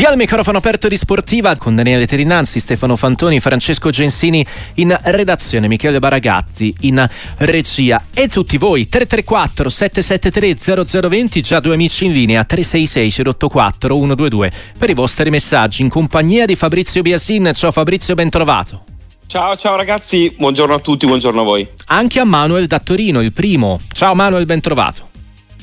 [0.00, 4.42] Via il microfono aperto di Sportiva con Daniele Terinanzi, Stefano Fantoni, Francesco Gensini
[4.76, 12.06] in redazione, Michele Baragatti in regia e tutti voi 334 773 0020 già due amici
[12.06, 17.50] in linea 366 084 122 per i vostri messaggi in compagnia di Fabrizio Biasin.
[17.52, 18.84] Ciao Fabrizio, ben trovato.
[19.26, 21.68] Ciao ciao ragazzi, buongiorno a tutti, buongiorno a voi.
[21.88, 23.78] Anche a Manuel da Torino, il primo.
[23.92, 25.10] Ciao Manuel, ben trovato.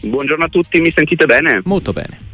[0.02, 1.62] Buongiorno a tutti, mi sentite bene?
[1.64, 2.27] Molto bene.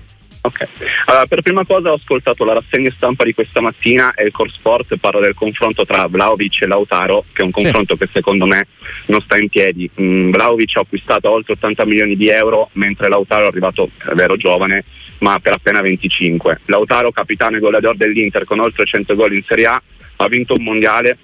[0.46, 0.68] Ok,
[1.06, 4.50] allora, per prima cosa ho ascoltato la rassegna stampa di questa mattina e il Core
[4.50, 8.00] Sport parla del confronto tra Vlaovic e Lautaro, che è un confronto sì.
[8.02, 8.68] che secondo me
[9.06, 9.90] non sta in piedi.
[10.02, 14.36] Mm, Vlaovic ha acquistato oltre 80 milioni di euro, mentre Lautaro è arrivato, è vero,
[14.36, 14.84] giovane,
[15.20, 16.60] ma per appena 25.
[16.66, 19.82] Lautaro, capitano e goleador dell'Inter con oltre 100 gol in Serie A,
[20.18, 21.18] ha vinto un mondiale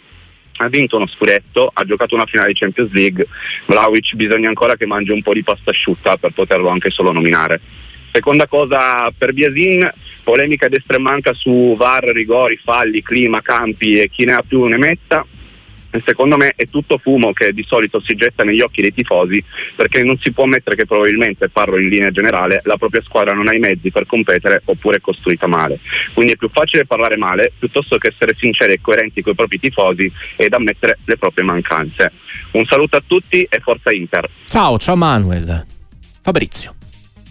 [0.61, 3.25] ha vinto uno scudetto, ha giocato una finale di Champions League,
[3.65, 7.61] Vlaovic bisogna ancora che mangi un po' di pasta asciutta per poterlo anche solo nominare.
[8.11, 9.91] Seconda cosa per Biasin,
[10.23, 14.65] polemica destra e manca su VAR, rigori, falli, clima, campi e chi ne ha più
[14.65, 15.25] ne metta.
[16.05, 19.43] Secondo me è tutto fumo che di solito si getta negli occhi dei tifosi
[19.75, 23.47] perché non si può ammettere che probabilmente, parlo in linea generale, la propria squadra non
[23.47, 25.79] ha i mezzi per competere oppure è costruita male.
[26.13, 29.59] Quindi è più facile parlare male piuttosto che essere sinceri e coerenti con i propri
[29.59, 32.11] tifosi ed ammettere le proprie mancanze.
[32.51, 34.29] Un saluto a tutti e forza Inter.
[34.47, 35.65] Ciao, ciao Manuel.
[36.21, 36.78] Fabrizio.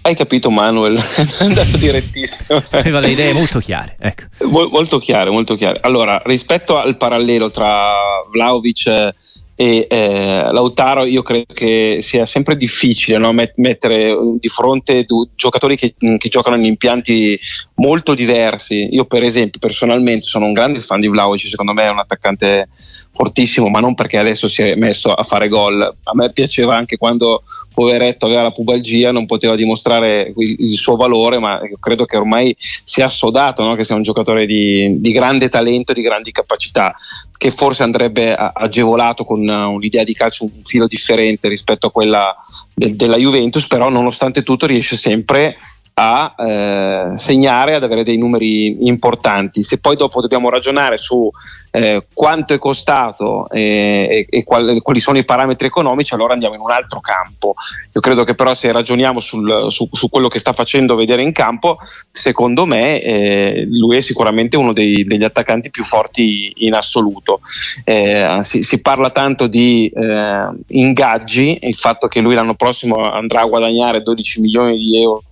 [0.08, 0.96] Hai capito Manuel?
[1.38, 2.62] è andato direttissimo.
[2.70, 3.94] Aveva le idee molto chiare.
[4.00, 4.24] Ecco.
[4.46, 5.80] Mol, molto chiare, molto chiare.
[5.82, 7.92] Allora, rispetto al parallelo tra
[8.32, 9.14] Vlaovic
[9.60, 13.32] e eh, Lautaro io credo che sia sempre difficile no?
[13.32, 17.36] Met- mettere di fronte du- giocatori che, che, giocano in impianti
[17.74, 21.90] molto diversi io per esempio personalmente sono un grande fan di Vlaovic secondo me è
[21.90, 22.68] un attaccante
[23.12, 26.96] fortissimo ma non perché adesso si è messo a fare gol a me piaceva anche
[26.96, 27.42] quando
[27.74, 32.54] poveretto aveva la pubalgia non poteva dimostrare il, il suo valore ma credo che ormai
[32.84, 33.74] sia assodato no?
[33.74, 36.94] che sia un giocatore di, di grande talento e di grandi capacità
[37.38, 42.36] che forse andrebbe agevolato con un'idea di calcio un filo differente rispetto a quella
[42.74, 45.56] del, della Juventus, però nonostante tutto riesce sempre
[46.00, 49.64] a eh, segnare, ad avere dei numeri importanti.
[49.64, 51.28] Se poi dopo dobbiamo ragionare su
[51.72, 56.54] eh, quanto è costato eh, e, e qual, quali sono i parametri economici, allora andiamo
[56.54, 57.54] in un altro campo.
[57.92, 61.32] Io credo che però se ragioniamo sul, su, su, quello che sta facendo vedere in
[61.32, 61.78] campo,
[62.12, 67.40] secondo me eh, lui è sicuramente uno dei, degli attaccanti più forti in assoluto.
[67.82, 73.40] Eh, si, si, parla tanto di eh, ingaggi, il fatto che lui l'anno prossimo andrà
[73.40, 75.22] a guadagnare 12 milioni di euro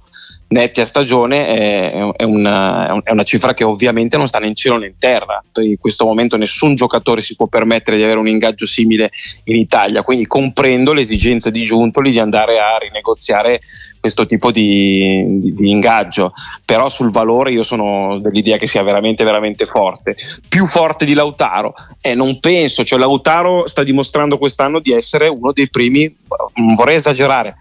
[0.49, 4.55] netti a stagione è, è, una, è, una, cifra che ovviamente non sta né in
[4.55, 5.43] cielo né in terra.
[5.57, 9.11] In questo momento nessun giocatore si può permettere di avere un ingaggio simile
[9.45, 13.61] in Italia, quindi comprendo l'esigenza di Giuntoli di andare a rinegoziare
[13.99, 16.33] questo tipo di, di, di ingaggio,
[16.65, 20.17] però sul valore io sono dell'idea che sia veramente veramente forte.
[20.49, 21.75] Più forte di Lautaro?
[22.01, 26.15] Eh, non penso, cioè Lautaro sta dimostrando quest'anno di essere uno dei primi,
[26.55, 27.57] non vorrei esagerare,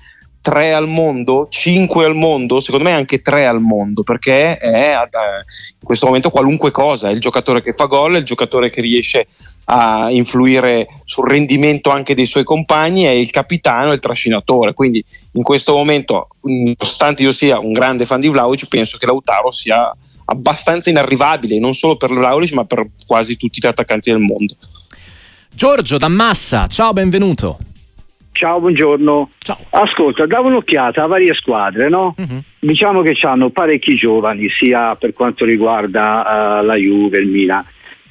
[0.45, 5.83] tre al mondo, cinque al mondo, secondo me anche tre al mondo, perché è in
[5.83, 9.25] questo momento qualunque cosa, è il giocatore che fa gol, è il giocatore che riesce
[9.63, 15.03] a influire sul rendimento anche dei suoi compagni, è il capitano, è il trascinatore, quindi
[15.31, 19.91] in questo momento, nonostante io sia un grande fan di Vlaovic, penso che Lautaro sia
[20.25, 24.53] abbastanza inarrivabile, non solo per Vlaovic ma per quasi tutti gli attaccanti del mondo.
[25.51, 27.57] Giorgio Dammassa, ciao, benvenuto.
[28.35, 29.29] Ciao, buongiorno.
[29.37, 29.57] Ciao.
[29.69, 32.15] Ascolta, davo un'occhiata a varie squadre, no?
[32.17, 32.43] Uh-huh.
[32.59, 37.65] Diciamo che hanno parecchi giovani, sia per quanto riguarda uh, la Juve, il Milan.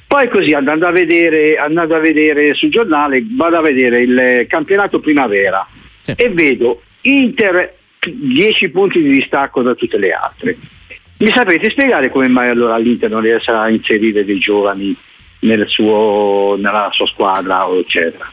[0.07, 4.99] Poi così andando a, vedere, andando a vedere sul giornale, vado a vedere il campionato
[4.99, 5.67] primavera
[6.01, 6.13] sì.
[6.17, 10.57] e vedo Inter 10 punti di distacco da tutte le altre.
[11.19, 14.95] Mi sapete spiegare come mai allora l'Inter non riesce a inserire dei giovani
[15.41, 18.27] nel suo, nella sua squadra, eccetera?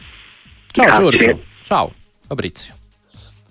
[0.71, 1.03] Ciao Grazie.
[1.03, 1.51] Giorgio.
[1.73, 1.91] Ciao
[2.27, 2.75] Fabrizio.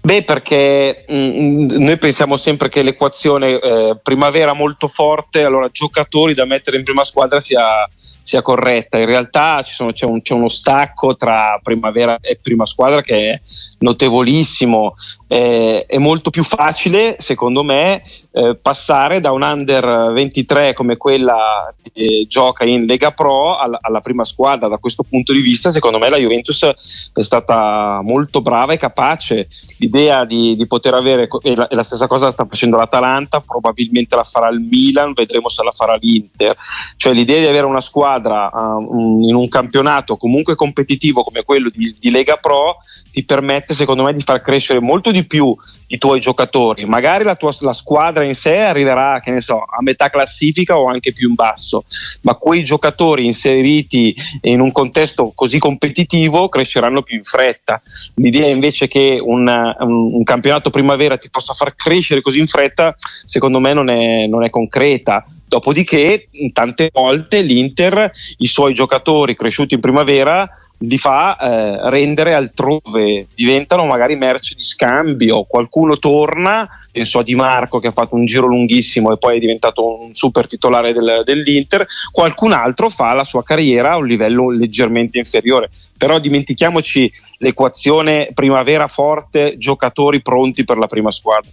[0.01, 6.33] Beh, perché mh, mm, noi pensiamo sempre che l'equazione eh, primavera molto forte, allora giocatori
[6.33, 8.99] da mettere in prima squadra sia, sia corretta.
[8.99, 13.41] In realtà sono, c'è, un, c'è, uno stacco tra primavera e prima squadra che è
[13.81, 14.95] notevolissimo.
[15.27, 18.05] Eh, è molto più facile, secondo me,
[18.35, 24.01] eh, passare da un under 23 come quella che gioca in Lega Pro alla, alla,
[24.01, 24.69] prima squadra.
[24.69, 29.49] Da questo punto di vista, secondo me, la Juventus è stata molto brava e capace.
[29.79, 34.17] L'idea di, di poter avere, e la, e la, stessa cosa sta facendo l'Atalanta, probabilmente
[34.17, 36.57] la farà il Milan, vedremo se la farà l'Inter.
[36.97, 41.95] Cioè l'idea di avere una squadra uh, in un campionato comunque competitivo come quello di,
[41.99, 42.79] di Lega Pro
[43.11, 45.55] ti permette, secondo me, di far crescere molto di più
[45.89, 46.87] i tuoi giocatori.
[46.87, 50.79] Magari la tua la squadra squadra in sé arriverà, che ne so, a metà classifica
[50.79, 51.85] o anche più in basso,
[52.23, 57.83] ma quei giocatori inseriti in un contesto così competitivo cresceranno più in fretta.
[58.15, 62.95] L'idea invece che un, un, un campionato primavera ti possa far crescere così in fretta,
[63.25, 65.27] secondo me non è, non è concreta.
[65.53, 73.27] Dopodiché, tante volte l'Inter, i suoi giocatori cresciuti in primavera, li fa eh, rendere altrove,
[73.35, 78.25] diventano magari merce di scambio, qualcuno torna, penso a Di Marco che ha fatto un
[78.25, 83.25] giro lunghissimo e poi è diventato un super titolare del, dell'Inter, qualcun altro fa la
[83.25, 85.69] sua carriera a un livello leggermente inferiore,
[85.99, 91.51] però dimentichiamoci l'equazione primavera forte, giocatori pronti per la prima squadra.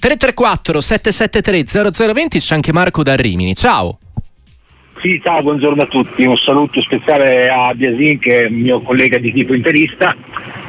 [0.00, 3.98] 334 773 0020 c'è anche Marco da Rimini, ciao!
[5.00, 6.24] Sì, ciao, buongiorno a tutti.
[6.24, 10.14] Un saluto speciale a Biasin che è mio collega di tipo interista.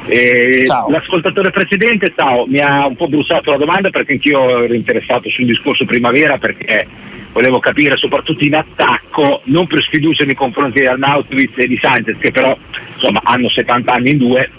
[0.06, 5.28] Eh, l'ascoltatore precedente, ciao, mi ha un po' brussato la domanda perché anch'io ero interessato
[5.30, 6.86] sul discorso primavera perché
[7.32, 12.16] volevo capire soprattutto in attacco, non per sfiducia nei confronti di Arnautovic e di Sanchez
[12.18, 12.56] che però
[12.94, 14.50] insomma hanno 70 anni in due,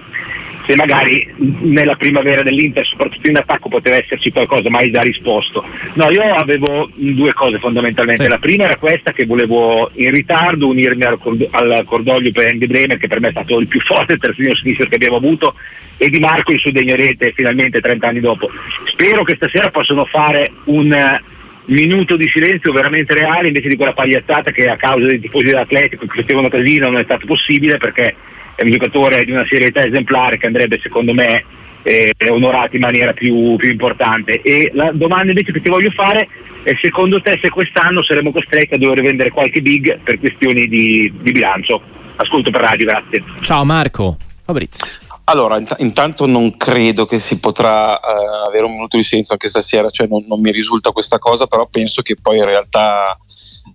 [0.65, 1.27] se magari
[1.61, 5.65] nella primavera dell'Inter, soprattutto in attacco, poteva esserci qualcosa, ma già risposto.
[5.93, 8.23] No, io avevo due cose fondamentalmente.
[8.23, 8.29] Sì.
[8.29, 12.67] La prima era questa che volevo in ritardo unirmi al, cord- al cordoglio per Andy
[12.67, 15.55] Bremer, che per me è stato il più forte terzino sinistro che abbiamo avuto,
[15.97, 18.49] e di Marco il suo degno rete finalmente 30 anni dopo.
[18.85, 21.19] Spero che stasera possano fare un
[21.65, 26.05] minuto di silenzio veramente reale invece di quella pagliazzata che a causa dei tifosi dell'Atletico
[26.07, 28.15] che facevano casino non è stato possibile perché
[28.55, 31.43] è un giocatore di una serietà esemplare che andrebbe secondo me
[31.83, 34.41] eh, onorato in maniera più, più, importante.
[34.41, 36.27] E la domanda invece che ti voglio fare
[36.63, 41.11] è secondo te se quest'anno saremo costretti a dover vendere qualche big per questioni di,
[41.21, 41.81] di bilancio?
[42.17, 43.23] Ascolto per radio, grazie.
[43.41, 44.85] Ciao Marco, Fabrizio.
[45.23, 49.47] Allora, int- intanto non credo che si potrà uh, avere un minuto di silenzio anche
[49.47, 53.17] stasera, cioè non, non, mi risulta questa cosa, però penso che poi in realtà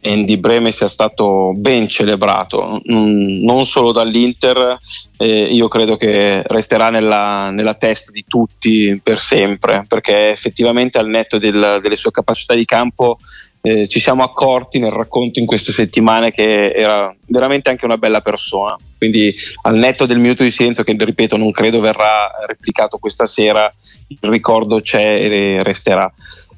[0.02, 4.78] Andy Breme sia stato ben celebrato, mm, non solo dall'Inter,
[5.18, 11.08] eh, io credo che resterà nella, nella, testa di tutti per sempre, perché effettivamente al
[11.08, 13.18] netto del, delle sue capacità di campo
[13.62, 18.20] eh, ci siamo accorti nel racconto in queste settimane che era veramente anche una bella
[18.20, 18.76] persona.
[18.96, 23.70] Quindi al netto del minuto di silenzio che ripeto non credo verrà replicato questa sera,
[24.08, 26.10] il ricordo c'è e resterà.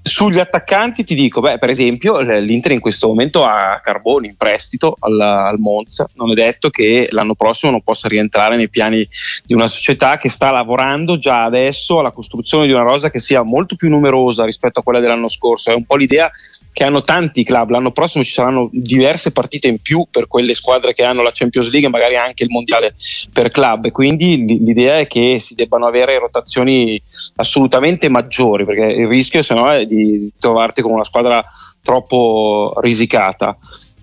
[0.09, 4.97] Sugli attaccanti ti dico, beh, per esempio l'Inter in questo momento ha Carboni in prestito
[4.99, 9.07] al, al Monza, non è detto che l'anno prossimo non possa rientrare nei piani
[9.45, 13.43] di una società che sta lavorando già adesso alla costruzione di una rosa che sia
[13.43, 16.31] molto più numerosa rispetto a quella dell'anno scorso, è un po' l'idea
[16.79, 20.93] che hanno tanti club, l'anno prossimo ci saranno diverse partite in più per quelle squadre
[20.93, 22.95] che hanno la Champions League e magari anche il mondiale
[23.33, 27.03] per club, quindi l'idea è che si debbano avere rotazioni
[27.35, 31.45] assolutamente maggiori perché il rischio se no è di trovarti con una squadra
[31.83, 33.59] troppo risicata.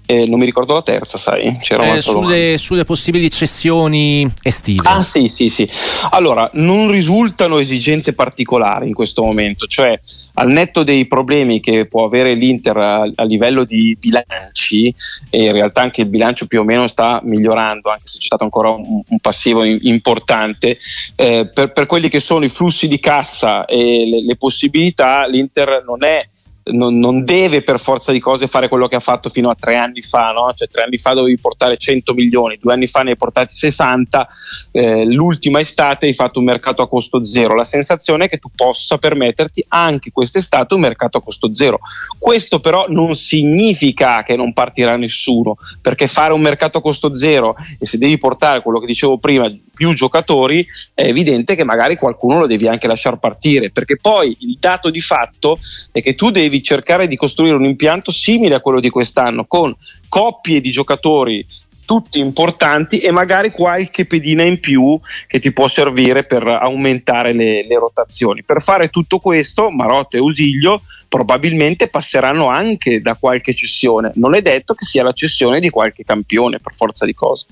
[0.07, 1.57] Eh, non mi ricordo la terza, sai?
[1.67, 4.87] Eh, sulle, sulle, possibili cessioni estive.
[4.87, 5.67] Ah, sì, sì, sì.
[6.11, 9.99] Allora, non risultano esigenze particolari in questo momento, cioè
[10.35, 14.93] al netto dei problemi che può avere l'Inter a, a livello di bilanci,
[15.29, 18.43] e in realtà anche il bilancio più o meno sta migliorando, anche se c'è stato
[18.43, 20.77] ancora un, un passivo in, importante,
[21.15, 25.83] eh, per, per, quelli che sono i flussi di cassa e le, le possibilità, l'Inter
[25.85, 26.27] non è
[26.71, 29.75] non, non, deve per forza di cose fare quello che ha fatto fino a tre
[29.75, 30.51] anni fa, no?
[30.55, 34.27] cioè tre anni fa dovevi portare 100 milioni, due anni fa ne hai portati 60,
[34.71, 38.49] eh, l'ultima estate hai fatto un mercato a costo zero, la sensazione è che tu
[38.55, 41.79] possa permetterti anche quest'estate un mercato a costo zero.
[42.17, 47.55] Questo però non significa che non partirà nessuno, perché fare un mercato a costo zero
[47.79, 52.39] e se devi portare quello che dicevo prima, più giocatori, è evidente che magari qualcuno
[52.39, 55.59] lo devi anche lasciare partire, perché poi il dato di fatto
[55.91, 59.75] è che tu devi cercare di costruire un impianto simile a quello di quest'anno, con
[60.09, 61.45] coppie di giocatori
[61.85, 67.65] tutti importanti e magari qualche pedina in più che ti può servire per aumentare le,
[67.65, 68.43] le, rotazioni.
[68.43, 74.11] Per fare tutto questo, Marotta e Usiglio probabilmente passeranno anche da qualche cessione.
[74.15, 77.45] Non è detto che sia la cessione di qualche campione per forza di cose.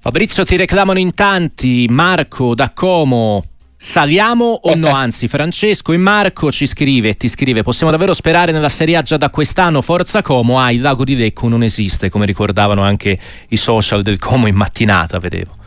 [0.00, 3.49] Fabrizio ti reclamano in tanti, Marco da Como.
[3.82, 4.90] Saliamo o no?
[4.90, 9.16] Anzi, Francesco e Marco ci scrive, ti scrive: Possiamo davvero sperare nella Serie A già
[9.16, 9.80] da quest'anno?
[9.80, 13.18] Forza Como, ah, il lago di Lecco non esiste, come ricordavano anche
[13.48, 15.59] i social del Como in mattinata, vedevo.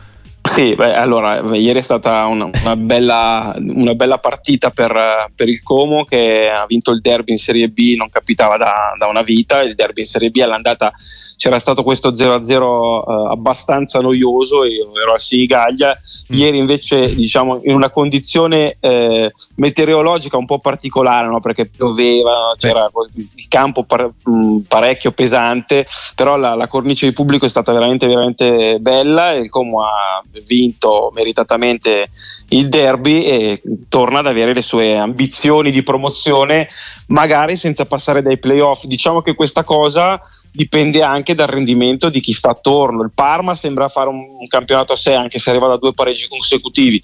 [0.54, 5.60] Sì, beh, allora, ieri è stata una, una, bella, una bella, partita per, per, il
[5.64, 9.62] Como che ha vinto il derby in Serie B, non capitava da, da una vita,
[9.62, 10.92] il derby in Serie B all'andata
[11.36, 15.98] c'era stato questo 0-0 eh, abbastanza noioso, io ero a Sinigaglia,
[16.32, 16.36] mm.
[16.36, 21.40] ieri invece diciamo in una condizione eh, meteorologica un po' particolare no?
[21.40, 25.84] perché pioveva, c'era il campo par- mm, parecchio pesante,
[26.14, 30.22] però la, la cornice di pubblico è stata veramente, veramente bella e il Como ha
[30.46, 32.08] vinto meritatamente
[32.48, 36.68] il derby e torna ad avere le sue ambizioni di promozione,
[37.08, 38.84] magari senza passare dai playoff.
[38.84, 40.20] Diciamo che questa cosa
[40.50, 43.02] dipende anche dal rendimento di chi sta attorno.
[43.02, 47.02] Il Parma sembra fare un, campionato a sé, anche se arriva da due pareggi consecutivi.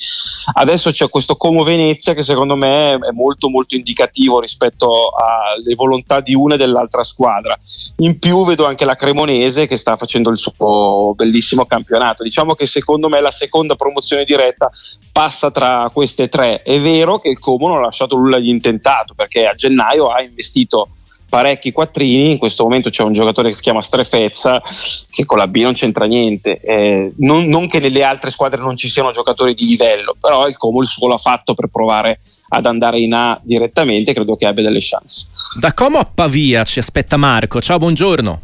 [0.55, 6.21] Adesso c'è questo Como Venezia che secondo me è molto molto indicativo rispetto alle volontà
[6.21, 7.59] di una e dell'altra squadra.
[7.97, 12.23] In più vedo anche la Cremonese che sta facendo il suo bellissimo campionato.
[12.23, 14.71] Diciamo che secondo me la seconda promozione diretta
[15.13, 16.63] passa tra queste tre.
[16.63, 20.23] È vero che il Como non ha lasciato nulla di intentato perché a gennaio ha
[20.23, 20.91] investito
[21.31, 24.61] parecchi quattrini, in questo momento c'è un giocatore che si chiama Strefezza
[25.09, 28.77] che con la B non c'entra niente, eh, non, non, che nelle altre squadre non
[28.77, 32.19] ci siano giocatori di livello, però il Como il suo l'ha fatto per provare
[32.49, 35.29] ad andare in A direttamente, credo che abbia delle chance.
[35.59, 38.43] Da Como a Pavia ci aspetta Marco, ciao buongiorno.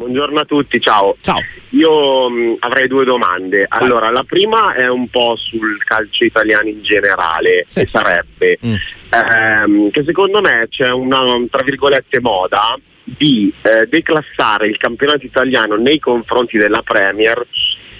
[0.00, 1.14] Buongiorno a tutti, ciao.
[1.20, 1.42] ciao.
[1.70, 3.66] Io mh, mm, avrei due domande.
[3.68, 7.80] Allora, la prima è un po' sul calcio italiano in generale, sì.
[7.80, 8.74] e sarebbe mm.
[9.10, 15.76] ehm, che secondo me c'è una, tra virgolette, moda di eh, declassare il campionato italiano
[15.76, 17.46] nei confronti della Premier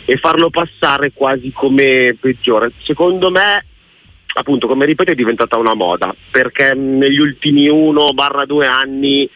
[0.07, 2.73] e farlo passare quasi come peggiore.
[2.83, 3.67] Secondo me
[4.33, 9.29] appunto come ripeto è diventata una moda perché negli ultimi 1-2 anni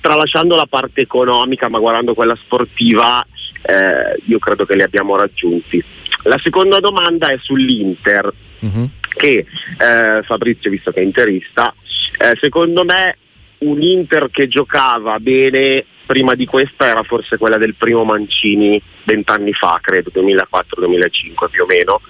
[0.00, 3.24] tralasciando la parte economica ma guardando quella sportiva
[3.62, 5.82] eh, io credo che li abbiamo raggiunti.
[6.24, 8.90] La seconda domanda è sull'Inter uh-huh.
[9.08, 9.46] che
[9.78, 11.74] eh, Fabrizio visto che è interista
[12.18, 13.16] eh, secondo me
[13.58, 19.52] un Inter che giocava bene prima di questa era forse quella del primo Mancini vent'anni
[19.52, 22.00] fa credo 2004-2005 più o meno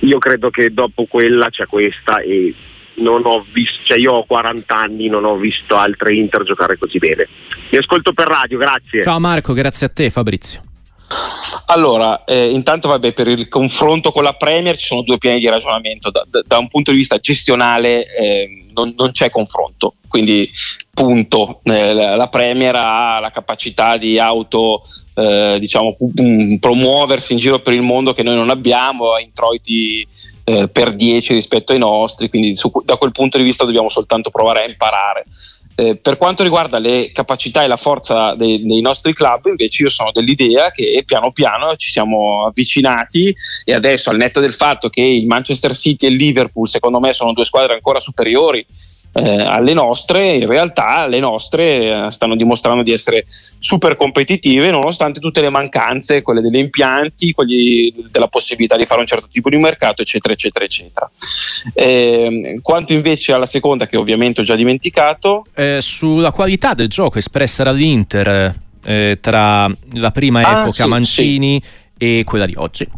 [0.00, 2.54] io credo che dopo quella c'è questa e
[2.96, 6.98] non ho visto, cioè io ho 40 anni, non ho visto altre Inter giocare così
[6.98, 7.28] bene.
[7.70, 9.02] Mi ascolto per radio, grazie.
[9.02, 10.62] Ciao Marco, grazie a te Fabrizio.
[11.66, 15.48] Allora, eh, intanto vabbè, per il confronto con la Premier ci sono due piani di
[15.48, 16.10] ragionamento.
[16.10, 20.50] Da, da, da un punto di vista gestionale eh, non, non, c'è confronto, quindi
[20.92, 21.60] punto.
[21.64, 24.82] Eh, la Premier ha la capacità di auto,
[25.14, 25.96] eh, diciamo,
[26.60, 30.06] promuoversi in giro per il mondo che noi non abbiamo, ha introiti
[30.48, 34.30] eh, per 10 rispetto ai nostri, quindi su, da quel punto di vista dobbiamo soltanto
[34.30, 35.24] provare a imparare.
[35.78, 39.90] Eh, per quanto riguarda le capacità e la forza dei, dei, nostri club, invece, io
[39.90, 45.02] sono dell'idea che piano piano ci siamo avvicinati e adesso, al netto del fatto che
[45.02, 48.66] il Manchester City e il Liverpool, secondo me, sono due squadre ancora superiori
[49.16, 55.20] eh, alle nostre, in realtà le nostre eh, stanno dimostrando di essere super competitive nonostante
[55.20, 59.56] tutte le mancanze, quelle degli impianti, quelli della possibilità di fare un certo tipo di
[59.56, 61.10] mercato, eccetera, eccetera, eccetera.
[61.74, 67.18] Eh, quanto invece alla seconda, che ovviamente ho già dimenticato, eh, sulla qualità del gioco
[67.18, 68.54] espressa dall'Inter
[68.84, 72.18] eh, tra la prima ah, epoca sì, Mancini sì.
[72.18, 72.88] e quella di oggi.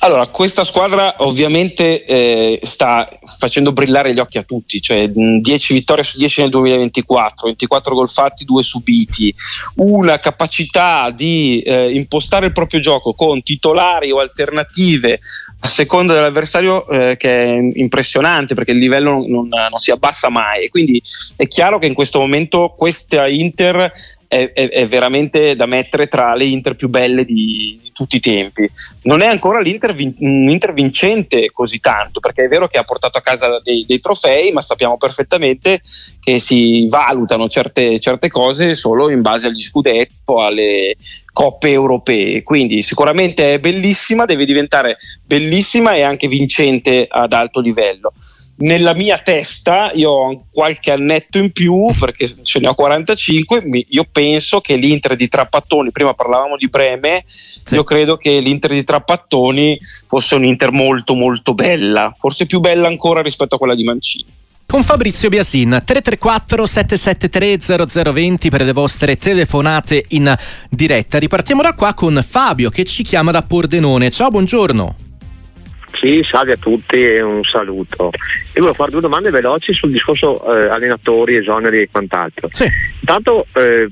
[0.00, 3.06] Allora, questa squadra ovviamente eh, sta
[3.38, 8.08] facendo brillare gli occhi a tutti, cioè 10 vittorie su 10 nel 2024, 24 gol
[8.08, 9.34] fatti, 2 subiti,
[9.76, 15.20] una capacità di eh, impostare il proprio gioco con titolari o alternative
[15.60, 20.64] a seconda dell'avversario eh, che è impressionante perché il livello non, non, si abbassa mai.
[20.64, 21.02] E quindi
[21.36, 23.92] è chiaro che in questo momento questa Inter
[24.28, 28.20] è, è, è, veramente da mettere tra le Inter più belle di, di tutti i
[28.20, 28.68] tempi.
[29.02, 30.14] Non è ancora l'Inter vin-
[30.74, 34.62] vincente così tanto, perché è vero che ha portato a casa dei, dei trofei, ma
[34.62, 35.80] sappiamo perfettamente
[36.20, 40.96] che si valutano certe, certe cose solo in base agli scudetti o alle
[41.32, 42.42] coppe europee.
[42.42, 48.12] Quindi sicuramente è bellissima, deve diventare bellissima e anche vincente ad alto livello
[48.58, 54.06] nella mia testa io ho qualche annetto in più perché ce ne ho 45 io
[54.10, 57.74] penso che l'Inter di Trappattoni prima parlavamo di Breme sì.
[57.74, 63.20] io credo che l'Inter di Trappattoni fosse un'Inter molto molto bella forse più bella ancora
[63.20, 64.24] rispetto a quella di Mancini
[64.66, 70.34] con Fabrizio Biasin 334 773 0020 per le vostre telefonate in
[70.68, 74.96] diretta ripartiamo da qua con Fabio che ci chiama da Pordenone ciao buongiorno
[75.98, 78.10] sì, salve a tutti e un saluto.
[78.12, 82.50] Io volevo fare due domande veloci sul discorso eh, allenatori, esoneri e quant'altro.
[82.52, 82.66] Sì.
[83.00, 83.88] Intanto, eh,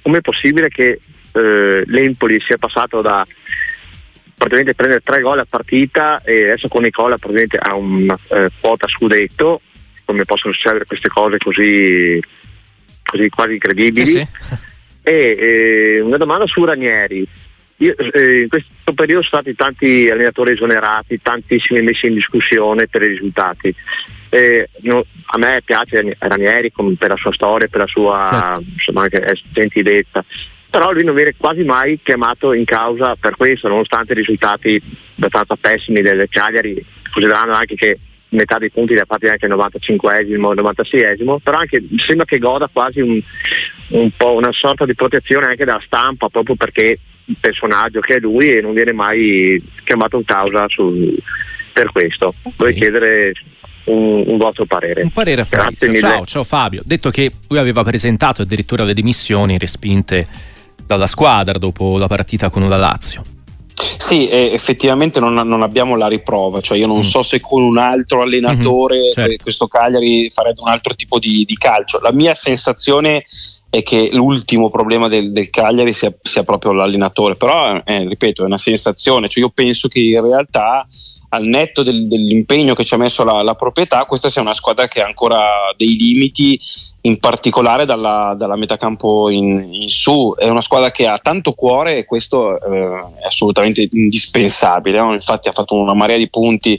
[0.00, 1.00] come è possibile che
[1.32, 3.26] eh, l'Empoli sia passato da
[4.40, 8.88] praticamente prendere tre gol a partita e adesso con Nicola praticamente ha una eh, quota
[8.88, 9.60] scudetto,
[10.06, 12.18] come possono succedere queste cose così,
[13.04, 14.06] così quasi incredibili.
[14.06, 14.56] Sì, sì.
[15.02, 17.26] E eh, una domanda su Ranieri.
[17.76, 23.02] Io, eh, in questo periodo sono stati tanti allenatori esonerati, tantissimi messi in discussione per
[23.02, 23.74] i risultati.
[24.30, 28.64] Eh, no, a me piace Ranieri per la sua storia, per la sua certo.
[28.72, 29.06] insomma,
[29.52, 30.24] gentilezza,
[30.70, 34.80] però lui non viene quasi mai chiamato in causa per questo, nonostante i risultati
[35.16, 37.98] abbastanza pessimi del Cagliari, considerando anche che
[38.30, 42.38] metà dei punti li ha fatti anche il 95esimo, il 96esimo, però anche sembra che
[42.38, 43.20] goda quasi un,
[43.88, 48.20] un po' una sorta di protezione anche dalla stampa, proprio perché il personaggio che è
[48.20, 51.14] lui e non viene mai chiamato in causa su,
[51.72, 52.28] per questo.
[52.28, 52.52] Okay.
[52.56, 53.32] Vorrei chiedere
[53.84, 55.02] un, un, vostro parere.
[55.02, 55.94] Un parere a Fabio.
[55.94, 56.82] Ciao, ciao Fabio.
[56.84, 60.26] Detto che lui aveva presentato addirittura le dimissioni respinte
[60.90, 63.22] dalla squadra dopo la partita con la Lazio.
[63.98, 67.02] Sì, effettivamente non, non, abbiamo la riprova, cioè io non mm.
[67.02, 69.42] so se con un altro allenatore mm-hmm, certo.
[69.42, 72.00] questo Cagliari farebbe un altro tipo di, di, calcio.
[72.00, 73.24] La mia sensazione
[73.70, 78.46] è che l'ultimo problema del, del Cagliari sia, sia, proprio l'allenatore, però eh, ripeto è
[78.46, 80.86] una sensazione, cioè io penso che in realtà
[81.30, 84.88] al netto del, dell'impegno che ci ha messo la, la, proprietà, questa sia una squadra
[84.88, 86.58] che ha ancora dei limiti,
[87.02, 90.34] in particolare dalla, dalla metacampo in, in, su.
[90.36, 94.98] È una squadra che ha tanto cuore e questo eh, è assolutamente indispensabile.
[94.98, 95.12] No?
[95.12, 96.78] Infatti ha fatto una marea di punti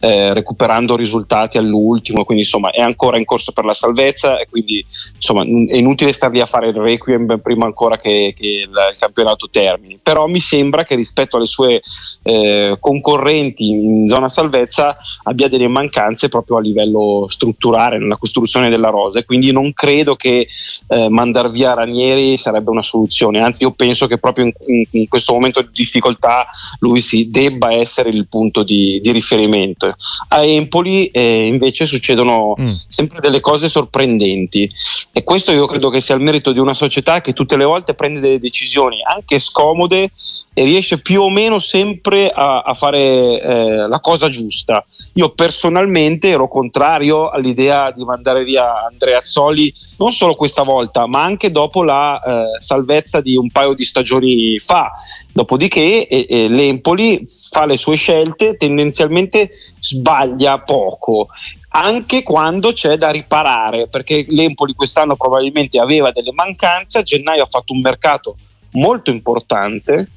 [0.00, 4.84] eh, recuperando risultati all'ultimo, quindi insomma è ancora in corso per la salvezza e quindi
[5.14, 8.98] insomma è inutile star lì a fare il requiem prima ancora che, che il, il,
[8.98, 9.98] campionato termini.
[10.02, 11.80] Però mi sembra che rispetto alle sue
[12.24, 18.90] eh, concorrenti in zona salvezza abbia delle mancanze proprio a livello strutturale nella costruzione della
[18.90, 20.48] rosa e quindi non credo che
[20.88, 25.08] eh, mandar via Ranieri sarebbe una soluzione, anzi io penso che proprio in, in, in
[25.08, 26.46] questo momento di difficoltà
[26.80, 29.94] lui si debba essere il punto di, di riferimento.
[30.28, 32.66] A Empoli eh, invece succedono mm.
[32.88, 34.68] sempre delle cose sorprendenti
[35.12, 37.94] e questo io credo che sia il merito di una società che tutte le volte
[37.94, 40.10] prende delle decisioni anche scomode
[40.54, 44.84] e riesce più o meno sempre a, a fare eh, la cosa giusta.
[45.14, 49.51] Io personalmente ero contrario all'idea di mandare via Andrea Zoli
[49.96, 54.58] non solo questa volta, ma anche dopo la eh, salvezza di un paio di stagioni
[54.58, 54.92] fa.
[55.32, 59.50] Dopodiché eh, l'Empoli fa le sue scelte, tendenzialmente
[59.80, 61.28] sbaglia poco
[61.74, 67.48] anche quando c'è da riparare, perché l'Empoli quest'anno probabilmente aveva delle mancanze, a gennaio ha
[67.50, 68.36] fatto un mercato
[68.72, 70.10] molto importante,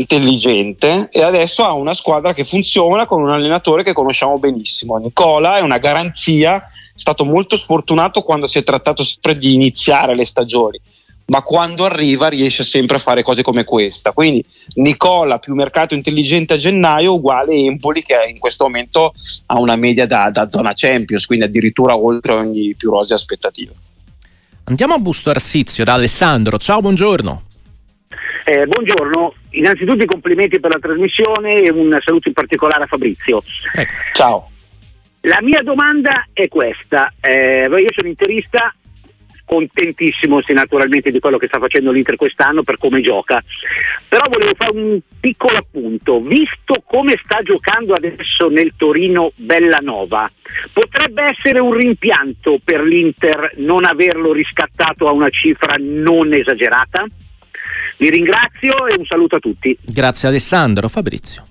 [0.00, 4.96] intelligente e adesso ha una squadra che funziona con un allenatore che conosciamo benissimo.
[4.96, 10.14] Nicola è una garanzia, è stato molto sfortunato quando si è trattato sempre di iniziare
[10.14, 10.80] le stagioni,
[11.26, 14.12] ma quando arriva riesce sempre a fare cose come questa.
[14.12, 14.42] Quindi
[14.76, 19.12] Nicola più mercato intelligente a gennaio uguale Empoli che in questo momento
[19.46, 23.72] ha una media da, da zona Champions, quindi addirittura oltre ogni più rosea aspettativa.
[24.64, 26.56] Andiamo a Busto Arsizio da Alessandro.
[26.56, 27.48] Ciao, buongiorno.
[28.50, 33.40] Eh, buongiorno, innanzitutto i complimenti per la trasmissione e un saluto in particolare a Fabrizio.
[33.76, 33.92] Ecco.
[34.12, 34.50] Ciao.
[35.20, 38.74] La mia domanda è questa, eh, io sono interista,
[39.44, 43.40] contentissimo sì, naturalmente di quello che sta facendo l'Inter quest'anno per come gioca,
[44.08, 50.28] però volevo fare un piccolo appunto, visto come sta giocando adesso nel Torino Bellanova,
[50.72, 57.06] potrebbe essere un rimpianto per l'Inter non averlo riscattato a una cifra non esagerata?
[58.00, 59.76] Vi ringrazio e un saluto a tutti.
[59.84, 60.88] Grazie Alessandro.
[60.88, 61.44] Fabrizio.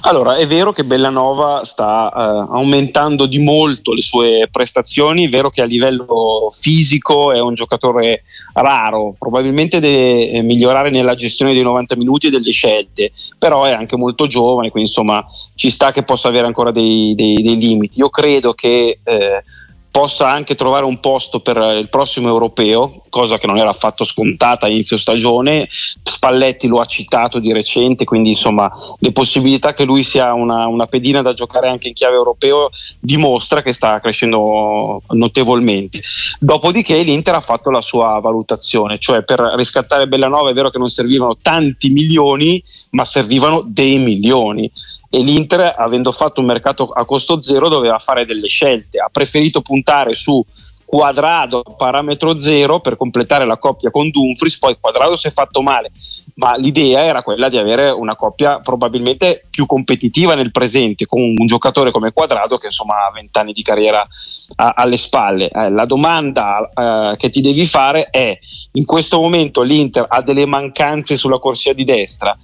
[0.00, 5.48] Allora, è vero che Bellanova sta eh, aumentando di molto le sue prestazioni, è vero
[5.48, 8.22] che a livello fisico è un giocatore
[8.54, 13.70] raro, probabilmente deve eh, migliorare nella gestione dei 90 minuti e delle scelte, però è
[13.70, 18.00] anche molto giovane, quindi insomma ci sta che possa avere ancora dei, dei, dei limiti.
[18.00, 19.42] Io credo che eh,
[19.90, 24.66] possa anche trovare un posto per il prossimo europeo, cosa che non era affatto scontata
[24.66, 25.66] a inizio stagione.
[26.02, 30.86] Spalletti lo ha citato di recente, quindi insomma le possibilità che lui sia una, una
[30.86, 32.68] pedina da giocare anche in chiave europeo
[33.00, 36.02] dimostra che sta crescendo notevolmente.
[36.38, 40.88] Dopodiché l'Inter ha fatto la sua valutazione, cioè per riscattare Bellanova è vero che non
[40.88, 44.70] servivano tanti milioni, ma servivano dei milioni
[45.08, 49.60] e l'Inter avendo fatto un mercato a costo zero doveva fare delle scelte, ha preferito
[49.60, 50.44] puntare su
[50.86, 55.90] Quadrado parametro zero per completare la coppia con Dumfries, poi Quadrado si è fatto male,
[56.34, 61.46] ma l'idea era quella di avere una coppia probabilmente più competitiva nel presente con un
[61.46, 64.06] giocatore come Quadrado che insomma ha vent'anni di carriera
[64.54, 65.48] a, alle spalle.
[65.48, 68.38] Eh, la domanda eh, che ti devi fare è
[68.72, 72.36] in questo momento l'Inter ha delle mancanze sulla corsia di destra?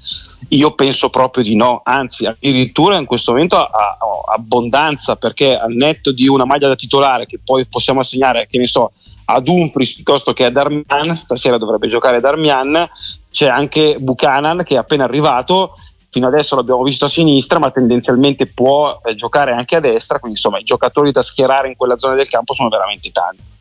[0.48, 3.98] Io penso proprio di no, anzi addirittura in questo momento ha, ha
[4.32, 8.66] abbondanza perché al netto di una maglia da titolare che poi possiamo assegnare, che ne
[8.66, 8.92] so,
[9.26, 12.88] a Dumfries piuttosto che a Darmian, stasera dovrebbe giocare Darmian,
[13.30, 15.74] c'è anche Buchanan che è appena arrivato.
[16.10, 20.36] Fino adesso l'abbiamo visto a sinistra, ma tendenzialmente può eh, giocare anche a destra, quindi
[20.36, 23.51] insomma i giocatori da schierare in quella zona del campo sono veramente tanti.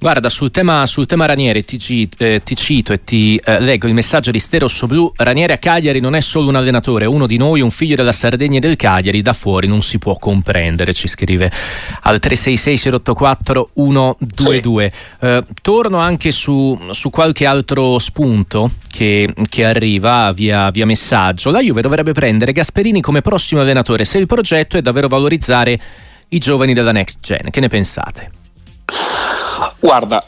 [0.00, 3.92] Guarda, sul tema, sul tema Ranieri ti, eh, ti, cito e ti eh, leggo il
[3.92, 5.12] messaggio di Ste Blu.
[5.14, 8.10] Ranieri a Cagliari non è solo un allenatore, è uno di noi, un figlio della
[8.10, 11.52] Sardegna e del Cagliari, da fuori non si può comprendere, ci scrive
[12.04, 14.92] al 366 084 122.
[14.94, 15.26] Sì.
[15.26, 21.50] Eh, torno anche su, su, qualche altro spunto che, che arriva via, via messaggio.
[21.50, 25.78] La Juve dovrebbe prendere Gasperini come prossimo allenatore se il progetto è davvero valorizzare
[26.28, 27.50] i giovani della next gen.
[27.50, 28.39] Che ne pensate?
[29.80, 30.24] Guarda,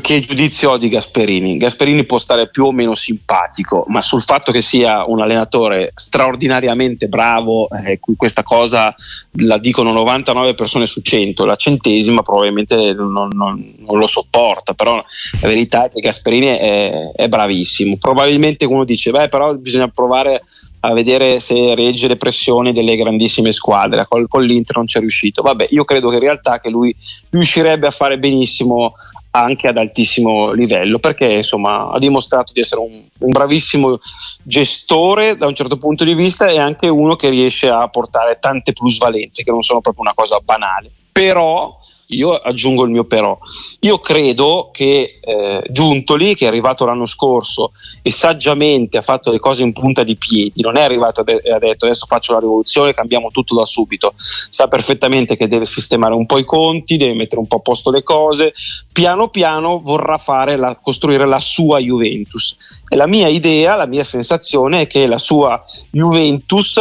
[0.00, 1.56] che giudizio ho di Gasperini?
[1.56, 7.08] Gasperini può stare più o meno simpatico, ma sul fatto che sia un allenatore straordinariamente
[7.08, 8.94] bravo, eh, questa cosa
[9.38, 14.96] la dicono 99 persone su 100, la centesima probabilmente non, non, non lo sopporta, però
[14.96, 17.96] la verità è che Gasperini è, è, bravissimo.
[17.96, 20.42] Probabilmente uno dice, beh però bisogna provare
[20.80, 25.40] a vedere se regge le pressioni delle grandissime squadre, con, con l'Inter non c'è riuscito.
[25.40, 26.94] Vabbè, io credo che in realtà che lui
[27.30, 28.94] riuscirebbe a fare benissimo
[29.34, 33.98] anche ad altissimo livello perché insomma ha dimostrato di essere un, un, bravissimo
[34.42, 38.72] gestore da un certo punto di vista e anche uno che riesce a portare tante
[38.72, 40.90] plusvalenze che non sono proprio una cosa banale.
[41.12, 41.78] Però
[42.12, 43.38] io aggiungo il mio però.
[43.80, 47.72] Io credo che eh, Giuntoli, che è arrivato l'anno scorso
[48.02, 51.58] e saggiamente ha fatto le cose in punta di piedi, non è arrivato e ha
[51.58, 56.26] detto adesso faccio la rivoluzione, cambiamo tutto da subito, sa perfettamente che deve sistemare un
[56.26, 58.52] po' i conti, deve mettere un po' a posto le cose,
[58.92, 60.20] piano piano vorrà
[60.56, 62.80] la, costruire la sua Juventus.
[62.88, 66.78] E la mia idea, la mia sensazione è che la sua Juventus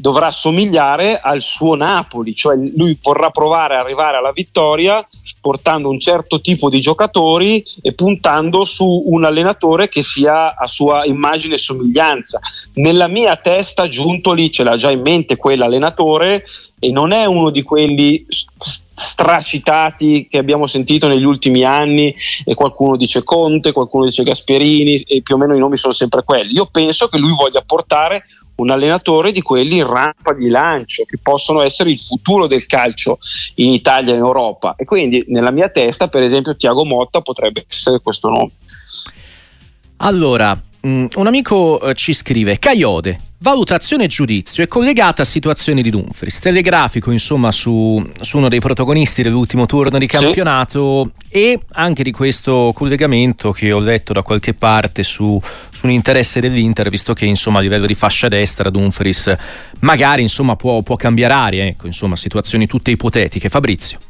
[0.00, 5.06] dovrà somigliare al suo Napoli, cioè lui vorrà provare ad arrivare alla vittoria
[5.40, 11.04] portando un certo tipo di giocatori e puntando su un allenatore che sia a sua
[11.04, 12.40] immagine e somiglianza.
[12.74, 16.44] Nella mia testa Giuntoli ce l'ha già in mente quell'allenatore
[16.78, 18.26] e non è uno di quelli
[19.00, 25.20] stracitati che abbiamo sentito negli ultimi anni e qualcuno dice Conte, qualcuno dice Gasperini e
[25.22, 26.52] più o meno i nomi sono sempre quelli.
[26.52, 28.24] Io penso che lui voglia portare
[28.60, 33.18] un allenatore di quelli in rampa di lancio che possono essere il futuro del calcio
[33.56, 37.64] in Italia e in Europa e quindi nella mia testa per esempio Tiago Motta potrebbe
[37.68, 38.50] essere questo nome.
[39.98, 45.80] Allora, mm, un amico eh, ci scrive Caiode Valutazione e giudizio è collegata a situazioni
[45.80, 51.30] di Dumfries, telegrafico insomma su, su uno dei protagonisti dell'ultimo turno di campionato sì.
[51.30, 56.40] e anche di questo collegamento che ho letto da qualche parte su, su, un interesse
[56.40, 59.34] dell'Inter, visto che insomma a livello di fascia destra Dumfries
[59.78, 63.48] magari insomma può, può cambiare aria, ecco insomma situazioni tutte ipotetiche.
[63.48, 64.09] Fabrizio.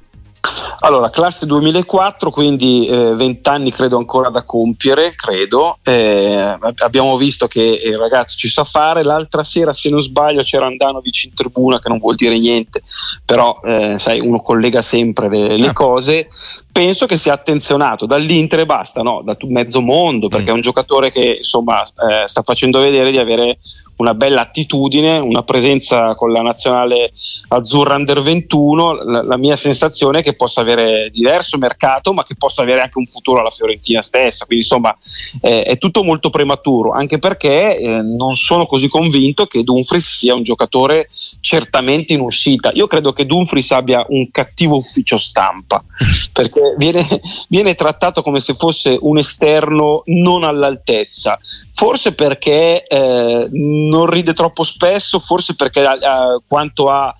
[0.81, 5.79] Allora, classe 2004, quindi eh, 20 anni credo ancora da compiere, credo.
[5.83, 9.03] Eh, abbiamo visto che il ragazzo ci sa fare.
[9.03, 12.83] L'altra sera, se non sbaglio, c'era Andanovic in tribuna, che non vuol dire niente,
[13.25, 15.73] però eh, sai, uno collega sempre le, le, ah.
[15.73, 16.29] cose.
[16.73, 19.23] Penso che sia attenzionato dall'Inter e basta, no?
[19.23, 20.53] da mezzo mondo, perché mm.
[20.53, 23.59] è un giocatore che insomma eh, sta facendo vedere di avere
[24.01, 27.13] una bella attitudine, una presenza con la nazionale
[27.49, 29.05] azzurra under 21.
[29.05, 32.99] La, la, mia sensazione è che possa avere diverso mercato, ma che possa avere anche
[32.99, 34.47] un futuro alla Fiorentina stessa.
[34.47, 34.97] Quindi, insomma,
[35.43, 40.35] eh, è tutto molto prematuro, anche perché eh, non sono così convinto che Dumfries sia
[40.35, 41.09] un giocatore
[41.41, 42.71] certamente in uscita.
[42.75, 45.85] Io credo che Dumfries abbia un cattivo ufficio stampa,
[46.33, 47.07] perché viene,
[47.49, 51.39] viene trattato come se fosse un esterno non all'altezza.
[51.75, 53.49] Forse perché eh,
[53.91, 57.15] non ride troppo spesso, forse perché eh, quanto a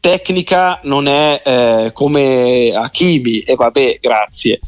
[0.00, 4.60] tecnica non è eh, come Hakimi e vabbè, grazie.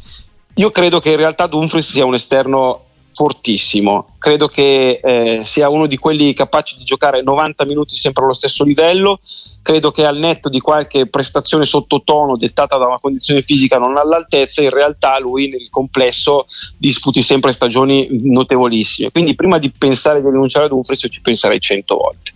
[0.55, 2.85] Io credo che in realtà Dumfries sia un esterno
[3.19, 8.31] fortissimo, credo che eh, sia uno di quelli capaci di giocare 90 minuti sempre allo
[8.31, 9.19] stesso livello,
[9.61, 14.61] credo che al netto di qualche prestazione sottotono dettata da una condizione fisica non all'altezza,
[14.61, 16.45] in realtà lui nel complesso
[16.77, 21.59] disputi sempre stagioni notevolissime, quindi prima di pensare di rinunciare ad Dumfries io ci penserei
[21.59, 22.31] 100 volte.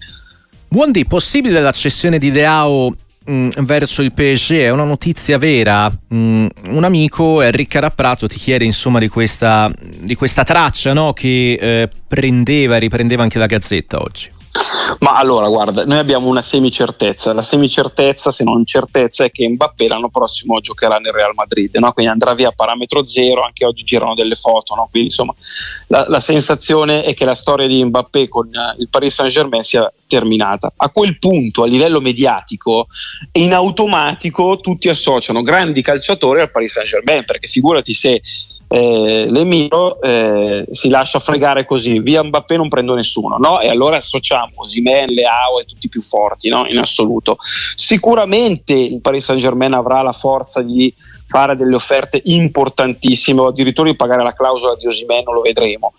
[0.67, 2.93] Buondì, possibile la cessione di Deao
[3.29, 5.89] Mm, verso il PSG è una notizia vera.
[6.13, 11.57] Mm, un amico, Enrico Rapprato, ti chiede insomma di questa, di questa traccia no, che
[11.59, 14.29] eh, prendeva e riprendeva anche la Gazzetta oggi.
[14.99, 17.33] Ma allora, guarda, noi abbiamo una semicertezza.
[17.33, 21.91] La semicertezza, se non certezza, è che Mbappé l'anno prossimo giocherà nel Real Madrid, no?
[21.91, 23.41] quindi andrà via a parametro zero.
[23.41, 24.87] Anche oggi girano delle foto, no?
[24.89, 25.33] quindi insomma
[25.87, 29.91] la, la, sensazione è che la storia di Mbappé con uh, il Paris Saint-Germain sia
[30.07, 30.71] terminata.
[30.75, 32.87] A quel punto, a livello mediatico,
[33.33, 38.21] in automatico tutti associano grandi calciatori al Paris Saint-Germain, perché figurati se
[38.67, 43.59] eh, l'Emiro eh, si lascia fregare così, via Mbappé non prendo nessuno, no?
[43.59, 46.65] E allora associamo Simen, Leao e tutti i più forti, no?
[46.67, 47.37] In assoluto.
[47.75, 50.93] Sicuramente il Paris Saint Germain avrà la forza di
[51.27, 55.93] fare delle offerte importantissime o addirittura di pagare la clausola di Osimen, lo vedremo.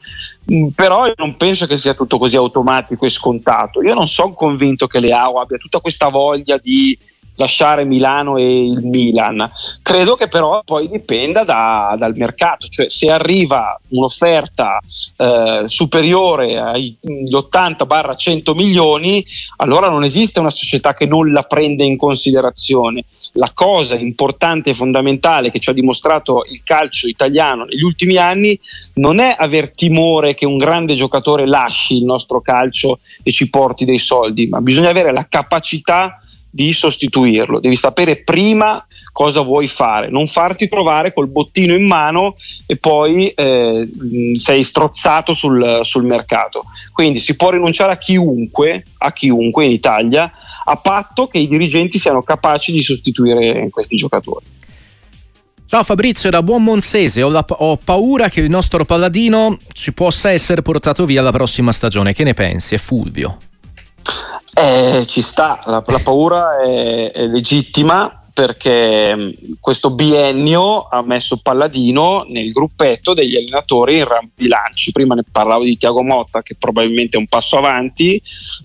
[0.52, 3.82] Mm, però io non penso che sia tutto così automatico e scontato.
[3.82, 6.96] Io non sono convinto che Leao abbia tutta questa voglia di
[7.36, 9.50] lasciare Milano e il Milan.
[9.82, 14.80] Credo che però poi dipenda da, dal mercato, cioè se arriva un'offerta
[15.16, 19.24] eh, superiore agli 80-100 milioni,
[19.56, 23.04] allora non esiste una società che non la prende in considerazione.
[23.32, 28.58] La cosa importante e fondamentale che ci ha dimostrato il calcio italiano negli ultimi anni
[28.94, 33.84] non è aver timore che un grande giocatore lasci il nostro calcio e ci porti
[33.84, 36.18] dei soldi, ma bisogna avere la capacità
[36.54, 42.36] di sostituirlo, devi sapere prima cosa vuoi fare, non farti trovare col bottino in mano
[42.66, 43.88] e poi eh,
[44.36, 46.66] sei strozzato sul, sul, mercato.
[46.92, 50.30] Quindi si può rinunciare a chiunque, a chiunque in Italia,
[50.64, 54.44] a patto che i dirigenti siano capaci di sostituire questi giocatori.
[55.66, 60.30] Ciao Fabrizio, da buon Monzese, ho, la, ho, paura che il nostro Palladino ci possa
[60.30, 62.12] essere portato via la prossima stagione.
[62.12, 62.76] Che ne pensi?
[62.76, 63.38] È Fulvio.
[64.54, 69.28] Eh, ci sta, la, la paura è, è legittima perché mm,
[69.60, 74.90] questo biennio ha messo Palladino nel gruppetto degli allenatori in rampi di lanci.
[74.90, 78.20] Prima ne parlavo di Tiago Motta che probabilmente è un passo avanti,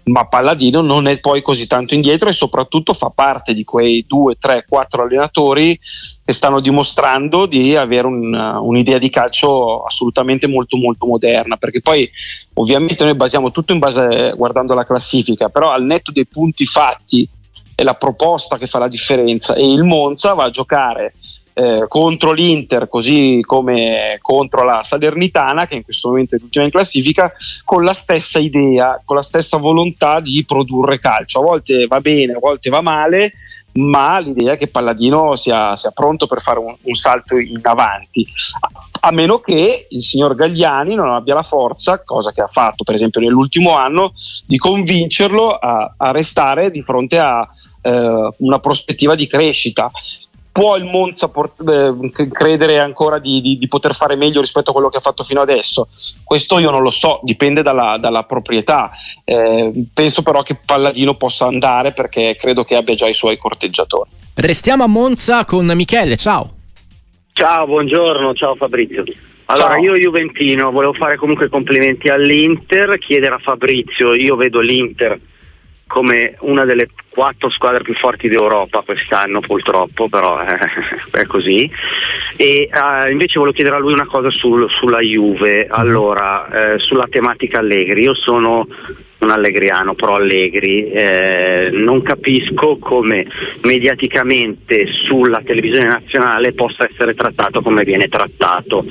[0.06, 4.36] ma Palladino non è poi così tanto indietro e soprattutto fa parte di quei due,
[4.40, 5.80] tre, quattro allenatori
[6.26, 12.10] che stanno dimostrando di avere un, un'idea di calcio assolutamente molto molto moderna, perché poi
[12.56, 17.30] ovviamente noi basiamo tutto in base guardando la classifica, però al netto dei punti fatti
[17.80, 21.14] è la proposta che fa la differenza e il Monza va a giocare
[21.54, 26.72] eh, contro l'Inter così come contro la Salernitana che in questo momento è l'ultima in
[26.72, 27.32] classifica
[27.64, 31.40] con la stessa idea, con la stessa volontà di produrre calcio.
[31.40, 33.32] A volte va bene, a volte va male,
[33.74, 38.26] ma l'idea è che Palladino sia, sia pronto per fare un, un, salto in avanti,
[39.02, 42.96] a meno che il signor Gagliani non abbia la forza, cosa che ha fatto per
[42.96, 44.14] esempio nell'ultimo anno,
[44.46, 47.48] di convincerlo a, a restare di fronte a
[47.82, 49.92] eh, una prospettiva di crescita.
[50.52, 54.74] Può il Monza port- eh, credere ancora di, di, di, poter fare meglio rispetto a
[54.74, 55.88] quello che ha fatto fino adesso?
[56.24, 58.92] Questo io non lo so, dipende dalla, dalla proprietà.
[59.24, 64.10] Eh, penso però che Palladino possa andare perché credo che abbia già i suoi corteggiatori.
[64.34, 66.56] Restiamo a Monza con Michele, ciao.
[67.32, 69.04] Ciao, buongiorno, ciao Fabrizio.
[69.46, 69.84] Allora, Ciao.
[69.84, 75.20] io Juventino, volevo fare comunque complimenti all'Inter, chiedere a Fabrizio, io vedo l'Inter
[75.90, 80.60] come una delle quattro squadre più forti d'Europa quest'anno purtroppo, però eh,
[81.20, 81.70] è così.
[82.38, 85.72] E uh, invece volevo chiedere a lui una cosa sul, sulla Juve, mhm.
[85.72, 88.04] allora, eh, sulla tematica Allegri.
[88.04, 88.68] Io sono
[89.20, 93.26] un allegriano, pro Allegri, eh, non capisco come
[93.64, 98.86] mediaticamente sulla televisione nazionale possa essere trattato come viene trattato.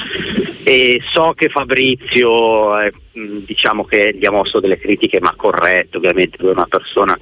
[0.65, 2.93] E so che Fabrizio eh,
[3.45, 7.19] diciamo che gli ha mosso delle critiche ma corrette, ovviamente lui è una persona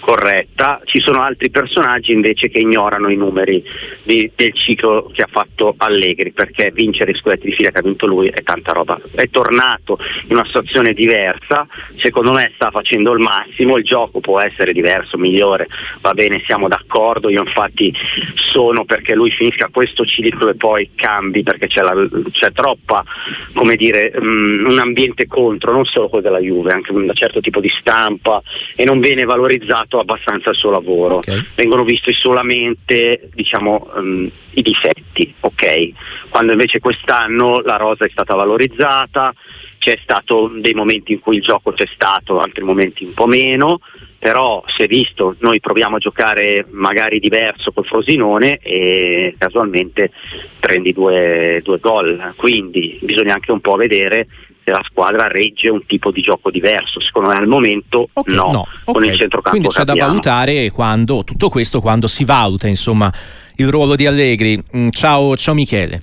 [0.00, 3.62] corretta, ci sono altri personaggi invece che ignorano i numeri
[4.02, 7.82] di, del ciclo che ha fatto Allegri perché vincere i scudetti di fila che ha
[7.82, 13.12] vinto lui è tanta roba, è tornato in una situazione diversa, secondo me sta facendo
[13.12, 15.68] il massimo, il gioco può essere diverso, migliore,
[16.00, 17.92] va bene, siamo d'accordo, io infatti
[18.34, 21.94] sono perché lui finisca questo ciclo e poi cambi perché c'è, la,
[22.30, 23.04] c'è troppa,
[23.52, 27.58] come dire, um, un ambiente contro, non solo quello della Juve, anche un certo tipo
[27.58, 28.40] di stampa
[28.76, 31.44] e non viene valorizzato abbastanza il suo lavoro, okay.
[31.56, 35.88] vengono visti solamente diciamo, um, i difetti, ok?
[36.28, 39.34] Quando invece quest'anno la rosa è stata valorizzata,
[39.78, 43.80] c'è stato dei momenti in cui il gioco c'è stato, altri momenti un po' meno,
[44.18, 50.12] però si è visto, noi proviamo a giocare magari diverso col Frosinone e casualmente
[50.58, 54.26] prendi due, due gol, quindi bisogna anche un po' vedere
[54.64, 57.00] se la squadra regge un tipo di gioco diverso.
[57.00, 58.66] Secondo me al momento okay, no, no.
[58.84, 59.08] con okay.
[59.08, 59.58] il centrocampo.
[59.58, 63.12] Quindi c'è da valutare quando, tutto questo quando si valuta insomma,
[63.56, 64.62] il ruolo di Allegri.
[64.76, 66.02] Mm, ciao, ciao Michele.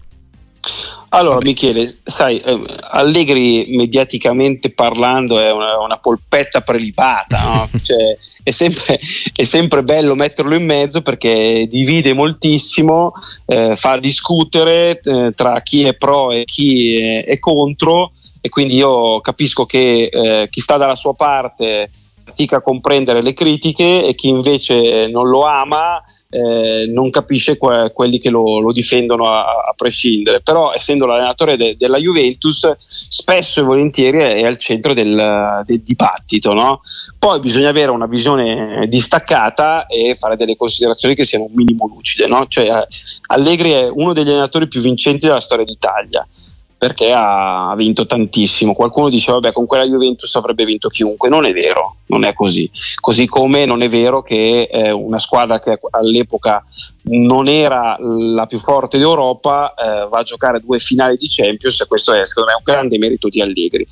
[1.14, 7.70] Allora Michele, sai, eh, Allegri mediaticamente parlando è una, una polpetta prelibata, no?
[7.84, 8.98] cioè, è, sempre,
[9.36, 13.12] è, sempre, bello metterlo in mezzo perché divide moltissimo,
[13.46, 18.76] eh, fa discutere eh, tra chi è pro e chi è, è, contro e quindi
[18.76, 21.92] io capisco che eh, chi sta dalla sua parte
[22.24, 26.02] fatica a comprendere le critiche e chi invece non lo ama
[26.34, 31.58] eh, non capisce que- quelli che lo, lo difendono a-, a, prescindere, però essendo l'allenatore
[31.58, 36.54] de- della Juventus spesso e volentieri è, al centro del, del dibattito.
[36.54, 36.80] No?
[37.20, 42.28] Poi bisogna avere una visione distaccata e fare delle considerazioni che siano un minimo lucide.
[42.28, 42.46] No?
[42.48, 42.88] Cioè,
[43.28, 46.26] Allegri è uno degli allenatori più vincenti della storia d'Italia
[46.82, 48.74] perché ha vinto tantissimo.
[48.74, 52.68] Qualcuno dice vabbè con quella Juventus avrebbe vinto chiunque, non è vero, non è così.
[53.00, 56.66] Così come non è vero che eh, una squadra che all'epoca
[57.04, 61.86] non era la più forte d'Europa eh, va a giocare due finali di Champions e
[61.86, 63.88] questo è secondo me un grande merito di Allegri.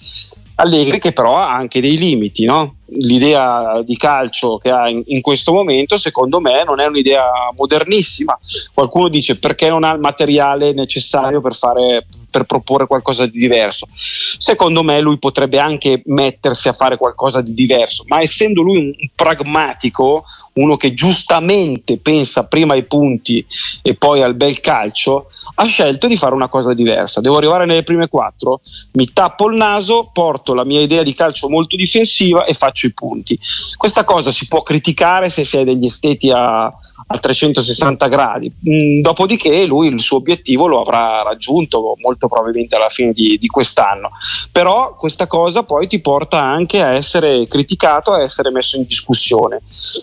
[0.56, 2.78] Allegri che però ha anche dei limiti, no?
[2.92, 8.38] L'idea di calcio che ha in, in, questo momento secondo me non è un'idea modernissima.
[8.74, 13.88] Qualcuno dice perché non ha il materiale necessario per, fare, per proporre qualcosa di diverso?
[13.92, 18.92] Secondo me lui potrebbe anche mettersi a fare qualcosa di diverso ma essendo lui un,
[19.16, 23.46] pragmatico uno che giustamente pensa prima ai punti
[23.82, 27.22] e poi al bel calcio ha scelto di fare una cosa diversa.
[27.22, 28.62] Devo arrivare nelle prime quattro
[28.94, 32.86] mi tappo il naso porto la mia idea di calcio molto difensiva e faccio faccio
[32.88, 33.38] i punti.
[33.76, 39.02] Questa cosa si può criticare se si è degli esteti a, a 360 gradi, mm,
[39.02, 44.10] dopodiché lui il suo obiettivo lo avrà raggiunto molto probabilmente alla fine di, di quest'anno.
[44.52, 49.62] Però questa cosa poi ti porta anche a essere criticato, a essere messo in discussione.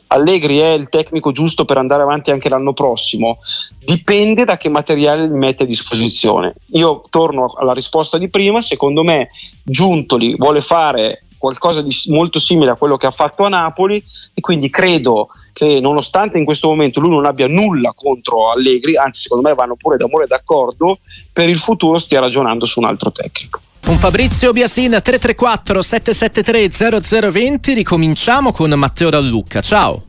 [0.09, 3.39] Allegri è il tecnico giusto per andare avanti anche l'anno prossimo?
[3.79, 6.55] Dipende da che materiale mette a disposizione.
[6.73, 9.29] Io torno alla risposta di prima, secondo me
[9.63, 14.03] Giuntoli vuole fare qualcosa di molto simile a quello che ha fatto a Napoli
[14.35, 19.23] e quindi credo che nonostante in questo momento lui non abbia nulla contro Allegri, anzi
[19.23, 20.99] secondo me vanno pure d'amore d'accordo,
[21.33, 23.61] per il futuro stia ragionando su un altro tecnico.
[23.87, 30.03] Un Fabrizio Biasin 334 773 0020, ricominciamo con Matteo Dallucca, ciao.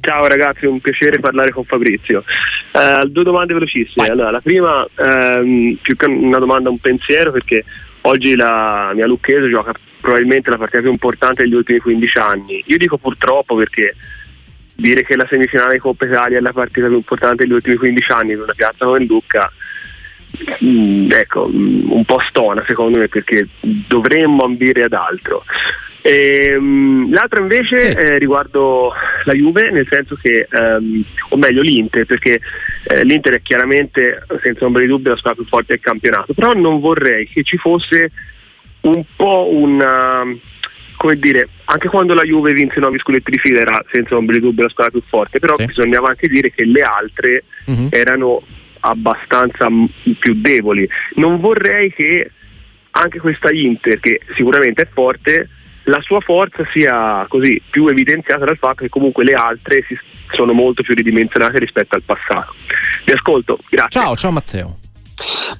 [0.00, 2.24] Ciao ragazzi, è un piacere parlare con Fabrizio.
[2.72, 4.08] Uh, due domande velocissime.
[4.08, 7.64] Allora, la prima, um, più che una domanda, un pensiero, perché
[8.08, 12.62] oggi la mia Lucchese gioca probabilmente la partita più importante degli ultimi 15 anni.
[12.66, 13.94] Io dico purtroppo perché
[14.74, 18.12] dire che la semifinale di Coppa Italia è la partita più importante degli ultimi 15
[18.12, 19.52] anni in una piazza come Lucca
[20.64, 25.44] mm, ecco, mh, un po' stona secondo me perché dovremmo ambire ad altro.
[26.02, 27.96] Ehm, mh, l'altro invece sì.
[27.96, 28.92] eh, riguardo
[29.24, 32.40] la Juve, nel senso che, ehm, o meglio l'Inter, perché
[32.84, 36.52] eh, l'Inter è chiaramente senza ombra di dubbio la squadra più forte del campionato, però
[36.52, 38.10] non vorrei che ci fosse
[38.82, 40.24] un po' una
[40.98, 44.40] come dire, anche quando la Juve vinse 9 scudetti di fila era senza ombra di
[44.40, 45.66] dubbio la squadra più forte, però sì.
[45.66, 47.86] bisognava anche dire che le altre uh-huh.
[47.90, 48.42] erano
[48.80, 49.86] abbastanza m-
[50.18, 50.88] più deboli.
[51.14, 52.32] Non vorrei che
[52.90, 55.48] anche questa Inter, che sicuramente è forte,
[55.88, 59.84] la sua forza sia così più evidenziata dal fatto che comunque le altre
[60.30, 62.54] sono molto più ridimensionate rispetto al passato.
[63.04, 64.00] Vi ascolto, grazie.
[64.00, 64.78] Ciao, ciao Matteo.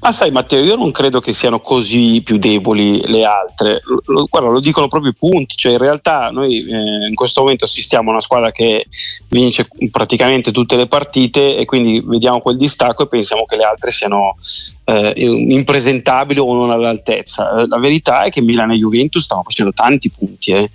[0.00, 4.48] Ma sai Matteo, io non credo che siano così più deboli le altre, lo, guarda,
[4.48, 8.12] lo dicono proprio i punti, cioè in realtà noi eh, in questo momento assistiamo a
[8.12, 8.86] una squadra che
[9.28, 13.90] vince praticamente tutte le partite e quindi vediamo quel distacco e pensiamo che le altre
[13.90, 14.36] siano
[14.84, 17.66] eh, impresentabili o non all'altezza.
[17.66, 20.70] La verità è che Milan e Juventus stanno facendo tanti punti eh,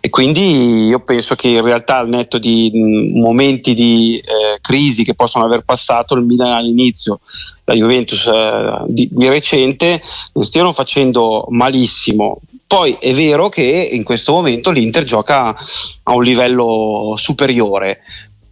[0.00, 5.04] e quindi io penso che in realtà al netto di mh, momenti di eh, crisi
[5.04, 7.20] che possono aver passato il Milan all'inizio
[7.66, 10.00] la Juventus eh, di, di, recente
[10.32, 12.40] non stiano facendo malissimo.
[12.66, 15.54] Poi è vero che in questo momento l'Inter gioca
[16.02, 18.00] a un livello superiore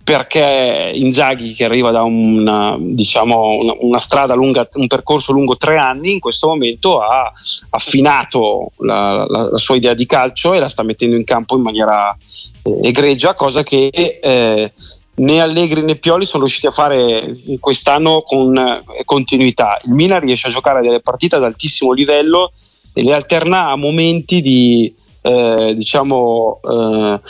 [0.05, 5.79] perché Inzaghi che arriva da una, diciamo, una, una, strada lunga, un percorso lungo tre
[5.79, 7.33] anni, in questo momento ha
[7.71, 11.63] affinato la, la, la, sua idea di calcio e la sta mettendo in campo in
[11.63, 12.15] maniera
[12.63, 13.89] eh, egregia, cosa che
[14.23, 14.73] eh,
[15.17, 19.79] né Allegri né Pioli sono riusciti a fare quest'anno con eh, continuità.
[19.85, 22.53] Il Milan riesce a giocare delle partite ad altissimo livello
[22.93, 27.21] e le alterna a momenti di eh, diciamo eh,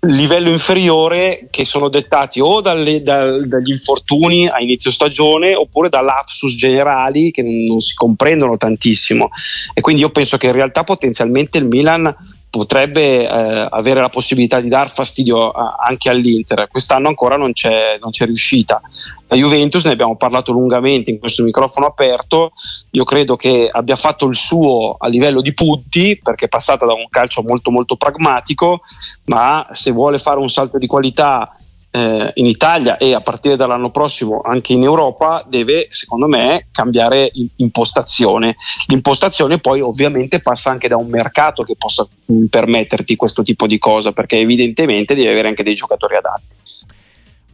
[0.00, 6.00] livello inferiore che sono dettati o dalle, da, dagli infortuni a inizio stagione oppure da
[6.00, 9.28] lapsus generali che non si comprendono tantissimo
[9.74, 12.14] e quindi io penso che in realtà potenzialmente il Milan
[12.50, 16.68] potrebbe eh, avere la possibilità di dar fastidio a, anche all'Inter.
[16.68, 18.80] Quest'anno ancora non c'è, non c'è, riuscita.
[19.28, 22.52] La Juventus, ne abbiamo parlato lungamente in questo microfono aperto,
[22.90, 26.94] io credo che abbia fatto il suo a livello di punti, perché è passata da
[26.94, 28.80] un calcio molto molto pragmatico,
[29.24, 31.57] ma se vuole fare un salto di qualità
[31.90, 37.30] eh, in Italia e a partire dall'anno prossimo anche in Europa deve secondo me cambiare
[37.56, 38.56] impostazione.
[38.86, 43.78] L'impostazione poi ovviamente passa anche da un mercato che possa mh, permetterti questo tipo di
[43.78, 46.56] cosa perché evidentemente devi avere anche dei giocatori adatti.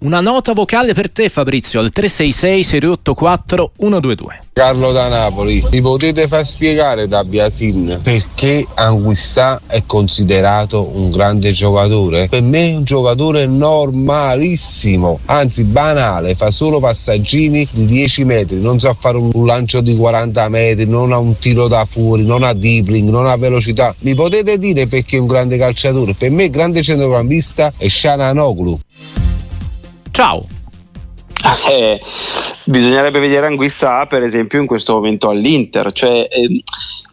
[0.05, 4.41] Una nota vocale per te Fabrizio al 366 684 122.
[4.53, 11.53] Carlo da Napoli, mi potete far spiegare da Biasin perché Anguissà è considerato un grande
[11.53, 12.29] giocatore?
[12.29, 18.79] Per me è un giocatore normalissimo, anzi banale, fa solo passaggini di 10 metri, non
[18.79, 22.53] sa fare un lancio di 40 metri, non ha un tiro da fuori, non ha
[22.53, 23.95] dribbling, non ha velocità.
[24.01, 26.13] Mi potete dire perché è un grande calciatore?
[26.13, 28.81] Per me grande centrocampista è Shananoglu.
[30.15, 30.47] Ciao.
[31.69, 32.01] Eh,
[32.65, 35.93] bisognerebbe vedere Anguissa per esempio in questo momento all'Inter.
[35.93, 36.63] Cioè, eh,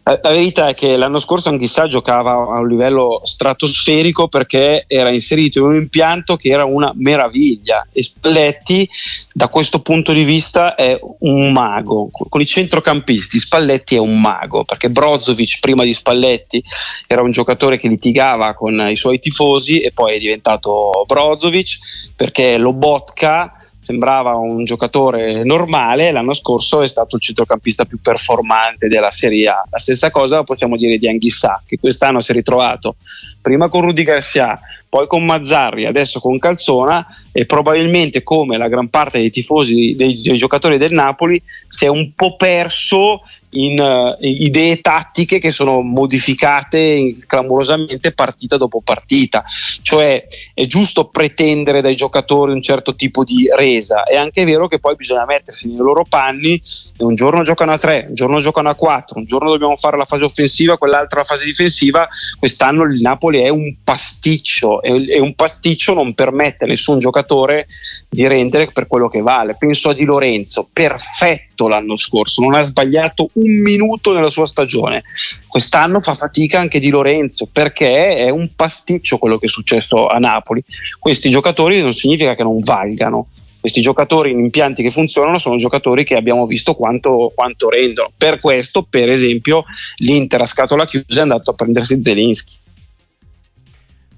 [0.04, 5.60] la, verità è che l'anno scorso Anguissa giocava a un livello stratosferico perché era inserito
[5.60, 7.86] in un impianto che era una meraviglia.
[7.92, 8.88] E Spalletti
[9.32, 12.10] da questo punto di vista è un mago.
[12.10, 16.62] Con i centrocampisti Spalletti è un mago perché Brozovic prima di Spalletti
[17.06, 21.78] era un giocatore che litigava con i suoi tifosi e poi è diventato Brozovic
[22.16, 23.52] perché Lobotka
[23.82, 29.66] sembrava un giocatore normale, l'anno scorso è stato il centrocampista più performante della Serie A.
[29.68, 32.94] La stessa cosa possiamo dire di Anghissà, che quest'anno si è ritrovato
[33.40, 38.88] prima con Rudy Garcia, poi con Mazzarri, adesso con Calzona e probabilmente come la gran
[38.88, 43.22] parte dei tifosi, dei, dei giocatori del Napoli, si è un po' perso
[43.52, 49.44] in uh, idee tattiche che sono modificate clamorosamente partita dopo partita.
[49.82, 50.24] Cioè
[50.54, 54.94] è giusto pretendere dai giocatori un certo tipo di resa, è anche vero che poi
[54.94, 56.60] bisogna mettersi nei loro panni
[56.96, 59.96] e un giorno giocano a 3, un giorno giocano a 4, un giorno dobbiamo fare
[59.96, 62.08] la fase offensiva, quell'altra la fase difensiva.
[62.38, 67.66] Quest'anno il Napoli è un pasticcio e un pasticcio non permette a nessun giocatore
[68.08, 69.56] di rendere per quello che vale.
[69.58, 75.02] Penso a Di Lorenzo, perfetto l'anno scorso, non ha sbagliato un minuto nella sua stagione.
[75.46, 80.18] Quest'anno fa fatica anche Di Lorenzo perché è un pasticcio quello che è successo a
[80.18, 80.62] Napoli.
[80.98, 83.28] Questi giocatori non significa che non valgano.
[83.60, 88.10] Questi giocatori in impianti che funzionano sono giocatori che abbiamo visto quanto, quanto rendono.
[88.16, 89.64] Per questo, per esempio,
[89.98, 92.56] l'Inter a scatola chiusa è andato a prendersi Zelinski.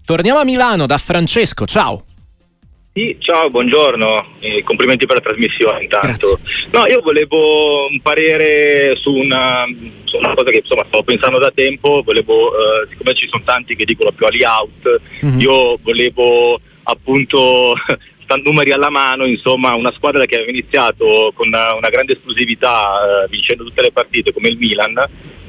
[0.04, 2.02] Torniamo a Milano da Francesco, ciao.
[2.96, 6.38] Sì, ciao, buongiorno, eh, complimenti per la trasmissione intanto.
[6.70, 9.64] No, io volevo un parere su una,
[10.04, 13.74] su una, cosa che insomma stavo pensando da tempo, volevo, eh, siccome ci sono tanti
[13.74, 15.40] che dicono più ali out, mm-hmm.
[15.40, 17.74] io volevo appunto
[18.44, 23.28] numeri alla mano, insomma, una squadra che aveva iniziato con una, una grande esclusività, eh,
[23.28, 24.94] vincendo tutte le partite come il Milan,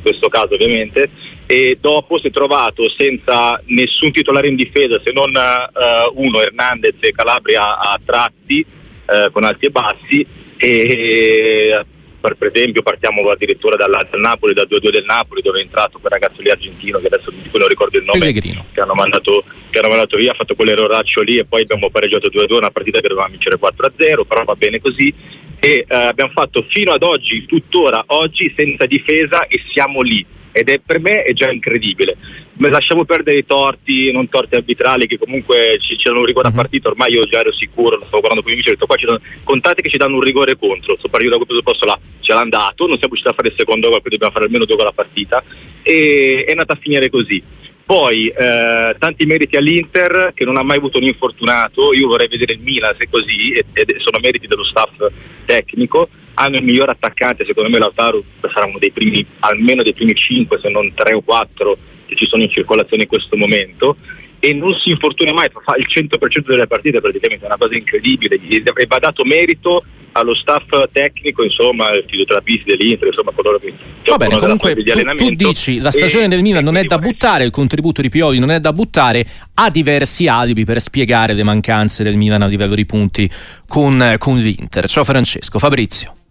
[0.05, 1.09] questo caso ovviamente,
[1.47, 6.97] e dopo si è trovato senza nessun titolare in difesa se non eh, uno, Hernandez
[6.99, 10.27] e Calabria a tratti, eh, con alti e bassi,
[10.57, 11.85] e
[12.33, 16.11] per, esempio partiamo addirittura dal, dal Napoli, dal 2-2 del Napoli dove è entrato quel
[16.11, 20.17] ragazzo lì argentino che adesso non ricordo il nome che hanno, mandato, che hanno, mandato,
[20.17, 23.59] via, ha fatto quell'erroraccio lì e poi abbiamo pareggiato 2-2 una partita che dovevamo vincere
[23.59, 25.13] 4-0 però va bene così.
[25.59, 30.25] E eh, abbiamo fatto fino ad oggi, tuttora oggi senza difesa e siamo lì
[30.57, 32.15] ed è per me è già incredibile.
[32.53, 36.51] Ma lasciamo perdere i torti, non torti arbitrali che comunque ci, danno un rigore a
[36.51, 36.55] mhm.
[36.55, 38.85] partita, ormai io già ero sicuro, lo stavo guardando con i miei amici, ho detto
[38.85, 41.85] qua ci danno, contate che ci danno un rigore contro, sto partito da questo posto
[41.85, 44.45] là, ce l'ha andato, non siamo riusciti a fare il secondo gol, quindi dobbiamo fare
[44.45, 45.43] almeno due gol a partita
[45.83, 47.43] e è andata a finire così.
[47.85, 52.53] Poi eh, tanti meriti all'Inter che non ha mai avuto un infortunato, io vorrei vedere
[52.53, 55.05] il Milan se così, ed sono meriti dello staff
[55.45, 60.15] tecnico, hanno il miglior attaccante, secondo me Lautaro sarà uno dei primi, almeno dei primi
[60.15, 61.77] 5 se non 3 o 4
[62.07, 63.97] che ci sono in circolazione in questo momento
[64.39, 68.39] e non si infortuna mai, fa il 100% delle partite praticamente, è una cosa incredibile
[68.39, 69.83] e va dato merito
[70.13, 73.73] allo staff tecnico, insomma, il fisioterapisti dell'Inter, insomma, coloro che
[74.05, 77.51] Va bene, comunque tu, tu, dici la stagione del Milan non è da buttare, il
[77.51, 79.25] contributo di Pioli non è da buttare,
[79.55, 83.29] ha diversi alibi per spiegare le mancanze del Milan a livello di punti
[83.67, 84.87] con, con l'Inter.
[84.87, 86.24] Ciao Francesco, Fabrizio.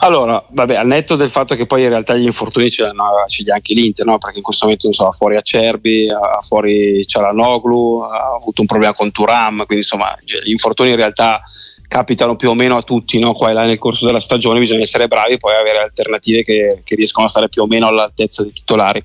[0.00, 3.54] Allora, vabbè, al netto del fatto che poi in realtà gli infortuni ce li ha
[3.54, 4.18] anche l'Inter, no?
[4.18, 6.06] perché in questo momento non so, fuori Acerbi,
[6.46, 11.42] fuori Cialanoglu, ha avuto un problema con Turam, quindi insomma gli infortuni in realtà
[11.88, 13.34] capitano più o meno a tutti no?
[13.34, 16.80] qua e là nel corso della stagione, bisogna essere bravi e poi avere alternative che,
[16.84, 19.02] che, riescono a stare più o meno all'altezza dei titolari.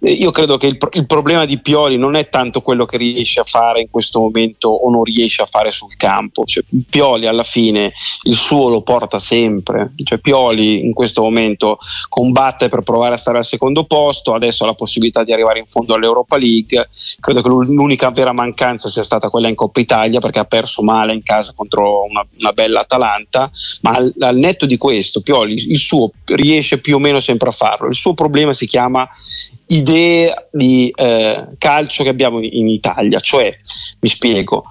[0.00, 3.44] Io credo che il, il, problema di Pioli non è tanto quello che riesce a
[3.44, 6.44] fare in questo momento o non riesce a fare sul campo.
[6.44, 7.92] Cioè, Pioli alla fine
[8.24, 9.92] il suo lo porta sempre.
[10.04, 11.78] Cioè, Pioli in questo momento
[12.08, 15.66] combatte per provare a stare al secondo posto, adesso ha la possibilità di arrivare in
[15.66, 16.88] fondo all'Europa League.
[17.18, 21.14] Credo che l'unica vera mancanza sia stata quella in Coppa Italia perché ha perso male
[21.14, 25.78] in casa contro una, una bella Atalanta, ma al, al netto di questo Pioli il
[25.78, 27.88] suo riesce più o meno sempre a farlo.
[27.88, 29.08] Il suo problema si chiama
[29.68, 33.56] idee di eh, calcio che abbiamo in Italia, cioè
[34.00, 34.64] mi spiego.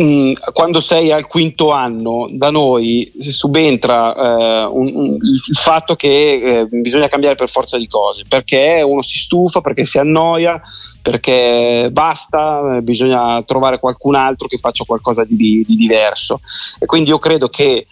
[0.00, 6.60] Mm, quando sei al quinto anno da noi subentra eh, un, un, il fatto che
[6.60, 10.58] eh, bisogna cambiare per forza di cose perché uno si stufa, perché si annoia,
[11.02, 16.40] perché basta, eh, bisogna trovare qualcun altro che faccia qualcosa di, di diverso
[16.78, 17.86] e quindi io credo che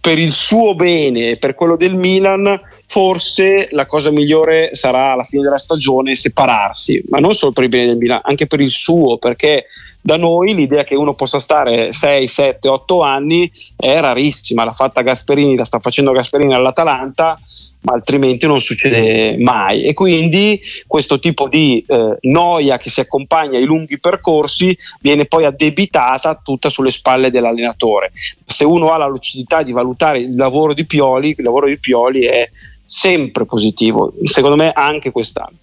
[0.00, 2.58] per il suo bene e per quello del Milan
[2.88, 7.68] forse la cosa migliore sarà alla fine della stagione separarsi, ma non solo per il
[7.68, 9.66] bene del Milan, anche per il suo, perché
[10.00, 15.02] da noi l'idea che uno possa stare 6, 7, 8 anni è rarissima, l'ha fatta
[15.02, 17.38] Gasperini, la sta facendo Gasperini all'Atalanta,
[17.80, 19.82] ma altrimenti non succede mai.
[19.82, 25.44] E quindi questo tipo di eh, noia che si accompagna ai lunghi percorsi viene poi
[25.44, 28.12] addebitata tutta sulle spalle dell'allenatore.
[28.46, 32.22] Se uno ha la lucidità di valutare il lavoro di Pioli, il lavoro di Pioli
[32.22, 32.48] è
[32.88, 35.56] sempre positivo, secondo me anche quest'anno.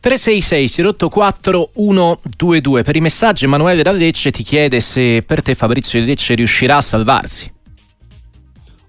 [0.00, 5.98] 366 084 122 per i messaggi Emanuele da Lecce ti chiede se per te Fabrizio
[5.98, 7.50] di Lecce riuscirà a salvarsi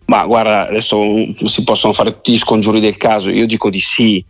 [0.07, 0.99] ma guarda adesso
[1.47, 4.25] si possono fare tutti gli scongiuri del caso io dico di sì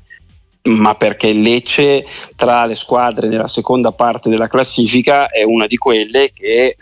[0.66, 2.06] ma perché il Lecce
[2.36, 6.78] tra le squadre nella seconda parte della classifica è una di quelle che eh,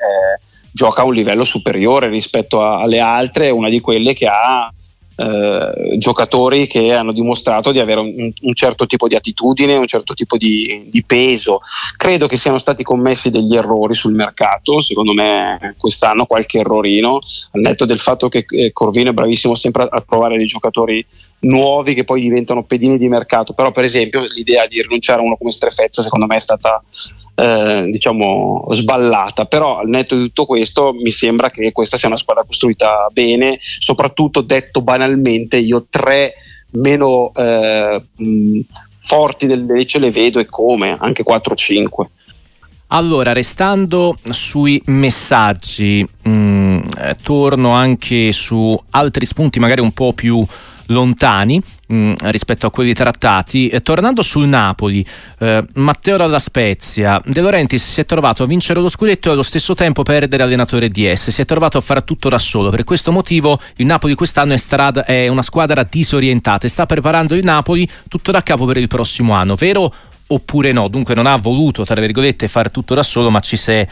[0.70, 4.70] gioca a un livello superiore rispetto a, alle altre, è una di quelle che ha
[5.16, 10.16] eh, giocatori che hanno dimostrato di avere un, un, certo tipo di attitudine, un certo
[10.16, 11.60] tipo di, di, peso.
[11.96, 17.20] Credo che siano stati commessi degli errori sul mercato, secondo me quest'anno qualche errorino,
[17.52, 21.06] al netto del fatto che eh, Corvino è bravissimo sempre a, a trovare dei giocatori
[21.42, 25.38] nuovi che poi diventano pedini di mercato, però per esempio l'idea di rinunciare a uno
[25.38, 26.82] come Strefezza secondo me è stata
[27.36, 32.18] eh, diciamo sballata, però al netto di tutto questo mi sembra che questa sia una
[32.18, 35.03] squadra costruita bene, soprattutto detto banalmente
[35.58, 36.34] io tre
[36.72, 38.60] meno eh, mh,
[39.00, 42.06] forti del Lecce le vedo e come, anche 4-5.
[42.88, 46.80] Allora, restando sui messaggi, mh,
[47.24, 50.46] torno anche su altri spunti magari un po' più
[50.88, 51.62] lontani
[51.94, 53.68] mm, rispetto a quelli trattati.
[53.68, 55.06] Eh, tornando sul Napoli,
[55.40, 59.44] eh, Matteo Dalla Spezia, De Laurentiis si è trovato a vincere lo scudetto e allo
[59.44, 62.70] stesso tempo perdere allenatore DS, si è trovato a fare tutto da solo.
[62.70, 67.36] Per questo motivo il Napoli quest'anno è, strada, è una squadra disorientata e sta preparando
[67.36, 69.94] il Napoli tutto da capo per il prossimo anno, vero
[70.26, 70.88] oppure no?
[70.88, 73.88] Dunque non ha voluto, tra virgolette, fare tutto da solo, ma ci si è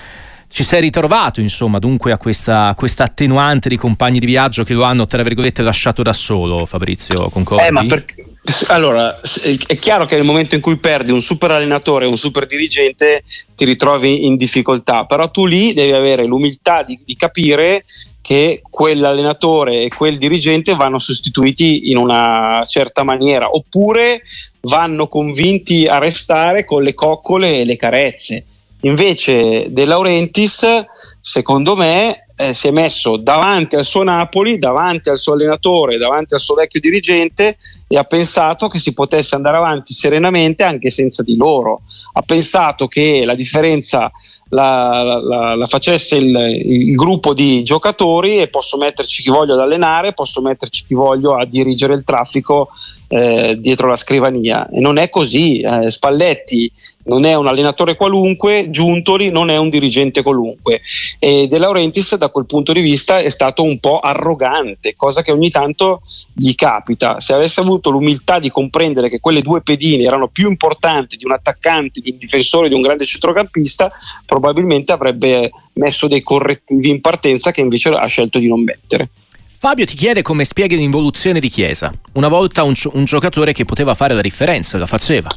[0.51, 4.83] ci sei ritrovato, insomma, dunque a questa, questa, attenuante di compagni di viaggio che lo
[4.83, 7.63] hanno, tra virgolette, lasciato da solo, Fabrizio, concordi?
[7.63, 8.25] Eh, ma perché,
[8.67, 9.17] allora,
[9.65, 13.23] è chiaro che nel momento in cui perdi un super allenatore, un super dirigente,
[13.55, 17.85] ti ritrovi in difficoltà, però tu lì devi avere l'umiltà di, di capire
[18.19, 24.21] che quell'allenatore e quel dirigente vanno sostituiti in una certa maniera, oppure
[24.63, 28.45] vanno convinti a restare con le coccole e le carezze
[28.81, 30.85] Invece De Laurentiis,
[31.19, 36.33] secondo me, eh, si è messo davanti al suo Napoli, davanti al suo allenatore, davanti
[36.33, 37.55] al suo vecchio dirigente
[37.87, 41.81] e ha pensato che si potesse andare avanti serenamente anche senza di loro.
[42.13, 44.11] Ha pensato che la differenza
[44.51, 49.61] la, la, la facesse il, il, gruppo di giocatori e posso metterci chi voglio ad
[49.61, 52.69] allenare, posso metterci chi voglio a dirigere il traffico
[53.07, 54.67] eh, dietro la scrivania.
[54.69, 55.61] E non è così.
[55.61, 56.71] Eh, Spalletti
[57.03, 60.81] non è un allenatore qualunque, Giuntoli non è un dirigente qualunque.
[61.17, 65.31] E De Laurentiis da quel punto di vista è stato un po' arrogante, cosa che
[65.31, 66.01] ogni tanto
[66.33, 67.21] gli capita.
[67.21, 71.31] Se avesse avuto l'umiltà di comprendere che quelle due pedine erano più importanti di un
[71.31, 73.91] attaccante, di un difensore, di un grande centrocampista,
[74.25, 79.09] probabilmente avrebbe messo dei correttivi in partenza che invece ha scelto di non mettere.
[79.57, 81.91] Fabio ti chiede come spieghi l'involuzione di Chiesa.
[82.13, 85.29] Una volta un, un giocatore che poteva fare la differenza, la faceva.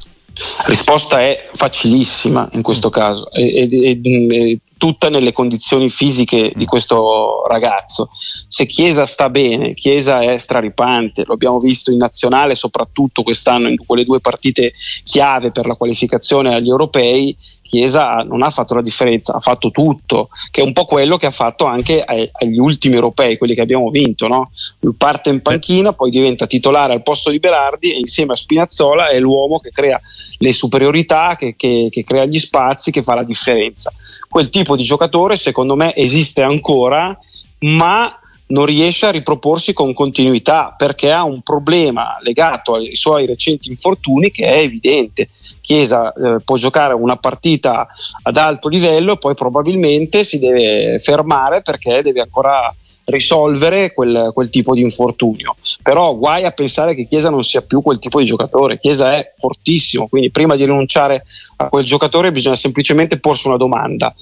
[0.58, 6.66] La risposta è facilissima in questo caso e, e, e, tutta nelle condizioni fisiche di
[6.66, 8.10] questo ragazzo.
[8.48, 13.76] Se Chiesa sta bene, Chiesa è straripante, lo abbiamo visto in nazionale soprattutto quest'anno in
[13.76, 14.72] quelle due partite
[15.04, 20.28] chiave per la qualificazione agli europei, Chiesa non ha fatto la differenza, ha fatto tutto,
[20.50, 23.90] che è un po' quello che ha fatto anche agli ultimi europei, quelli che abbiamo
[23.90, 24.28] vinto.
[24.28, 24.50] No?
[24.96, 29.18] Parte in panchina, poi diventa titolare al posto di Berardi e insieme a Spinazzola è
[29.18, 30.00] l'uomo che crea
[30.38, 33.92] le superiorità, che, che, che crea gli spazi, che fa la differenza.
[34.28, 37.16] Quel tipo di giocatore secondo me esiste ancora,
[37.60, 43.68] ma non riesce a riproporsi con continuità perché ha un problema legato ai suoi recenti
[43.68, 45.28] infortuni che è evidente.
[45.60, 47.86] Chiesa eh, può giocare una partita
[48.22, 52.74] ad alto livello, poi probabilmente si deve fermare perché deve ancora
[53.06, 55.56] risolvere quel, quel, tipo di infortunio.
[55.82, 58.78] Però guai a pensare che Chiesa non sia più quel tipo di giocatore.
[58.78, 61.24] Chiesa è fortissimo, quindi prima di rinunciare
[61.56, 64.14] a quel giocatore bisogna semplicemente porsi una domanda.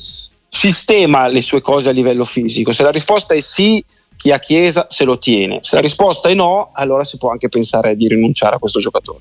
[0.55, 2.72] Sistema le sue cose a livello fisico?
[2.72, 3.82] Se la risposta è sì,
[4.16, 5.61] chi ha Chiesa se lo tiene.
[5.62, 9.20] Se la risposta è no, allora si può anche pensare di rinunciare a questo giocatore.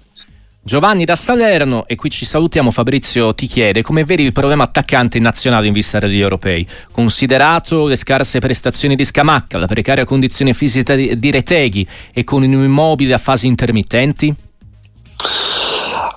[0.62, 5.18] Giovanni da Salerno, e qui ci salutiamo, Fabrizio ti chiede come vedi il problema attaccante
[5.18, 10.54] in nazionale in vista degli europei, considerato le scarse prestazioni di Scamacca, la precaria condizione
[10.54, 14.36] fisica di, di Reteghi e con un immobile a fasi intermittenti?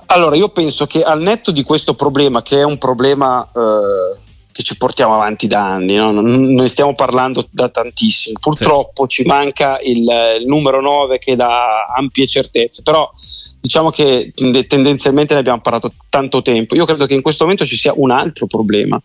[0.07, 4.23] Allora, io penso che al netto di questo problema, che è un problema eh,
[4.55, 6.11] che ci portiamo avanti da anni, no?
[6.21, 8.39] ne stiamo parlando da tantissimo.
[8.39, 9.23] Purtroppo sì.
[9.23, 10.07] ci manca il,
[10.39, 13.11] il, numero 9 che dà ampie certezze, però
[13.59, 16.73] diciamo che tendenzialmente ne abbiamo parlato tanto tempo.
[16.73, 18.97] Io credo che in questo momento ci sia un altro problema.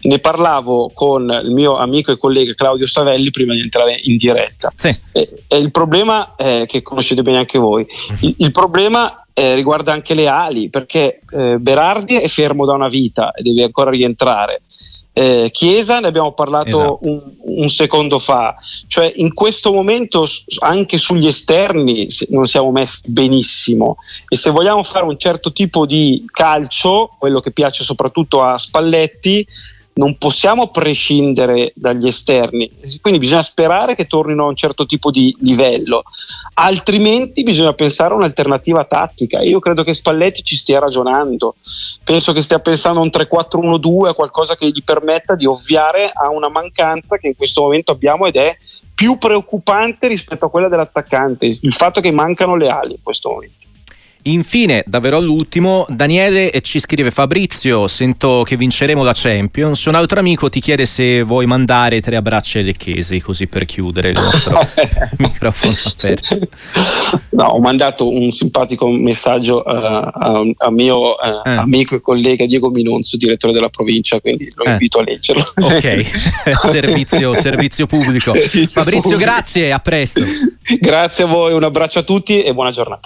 [0.00, 4.72] Ne parlavo con il mio amico e collega Claudio Savelli prima di entrare in diretta.
[4.74, 4.88] Sì.
[5.12, 7.86] E, e il problema è che conoscete bene anche voi.
[8.22, 12.88] Il, il problema eh, riguarda anche le ali, perché eh, Berardi è fermo da una
[12.88, 14.62] vita e deve ancora rientrare.
[15.12, 16.98] Eh, Chiesa ne abbiamo parlato esatto.
[17.02, 18.56] un, un, secondo fa,
[18.86, 20.26] cioè in questo momento
[20.60, 23.96] anche sugli esterni non siamo messi benissimo
[24.28, 29.46] e se vogliamo fare un certo tipo di calcio, quello che piace soprattutto a Spalletti,
[29.96, 32.70] non possiamo prescindere dagli esterni,
[33.00, 36.02] quindi bisogna sperare che tornino a un certo tipo di livello,
[36.54, 39.40] altrimenti bisogna pensare a un'alternativa tattica.
[39.40, 41.54] Io credo che Spalletti ci stia ragionando,
[42.04, 46.30] penso che stia pensando a un 3-4-1-2, a qualcosa che gli permetta di ovviare a
[46.30, 48.54] una mancanza che in questo momento abbiamo ed è
[48.94, 53.65] più preoccupante rispetto a quella dell'attaccante, il fatto che mancano le ali in questo momento.
[54.26, 59.84] Infine, davvero all'ultimo, Daniele ci scrive Fabrizio, sento che vinceremo la Champions.
[59.84, 64.08] Un altro amico ti chiede se vuoi mandare tre abbracci ai lecchesi, così per chiudere
[64.08, 64.58] il nostro
[65.18, 66.38] microfono aperto.
[67.30, 71.50] No, ho mandato un simpatico messaggio uh, a, a, mio uh, eh.
[71.50, 74.70] amico e collega Diego Minonzo, direttore della provincia, quindi lo eh.
[74.72, 75.44] invito a leggerlo.
[75.54, 76.04] Ok,
[76.68, 78.32] servizio, servizio, pubblico.
[78.32, 79.24] Servizio Fabrizio, pubblico.
[79.24, 80.24] grazie a presto.
[80.80, 83.02] Grazie a voi, un abbraccio a tutti e buona giornata.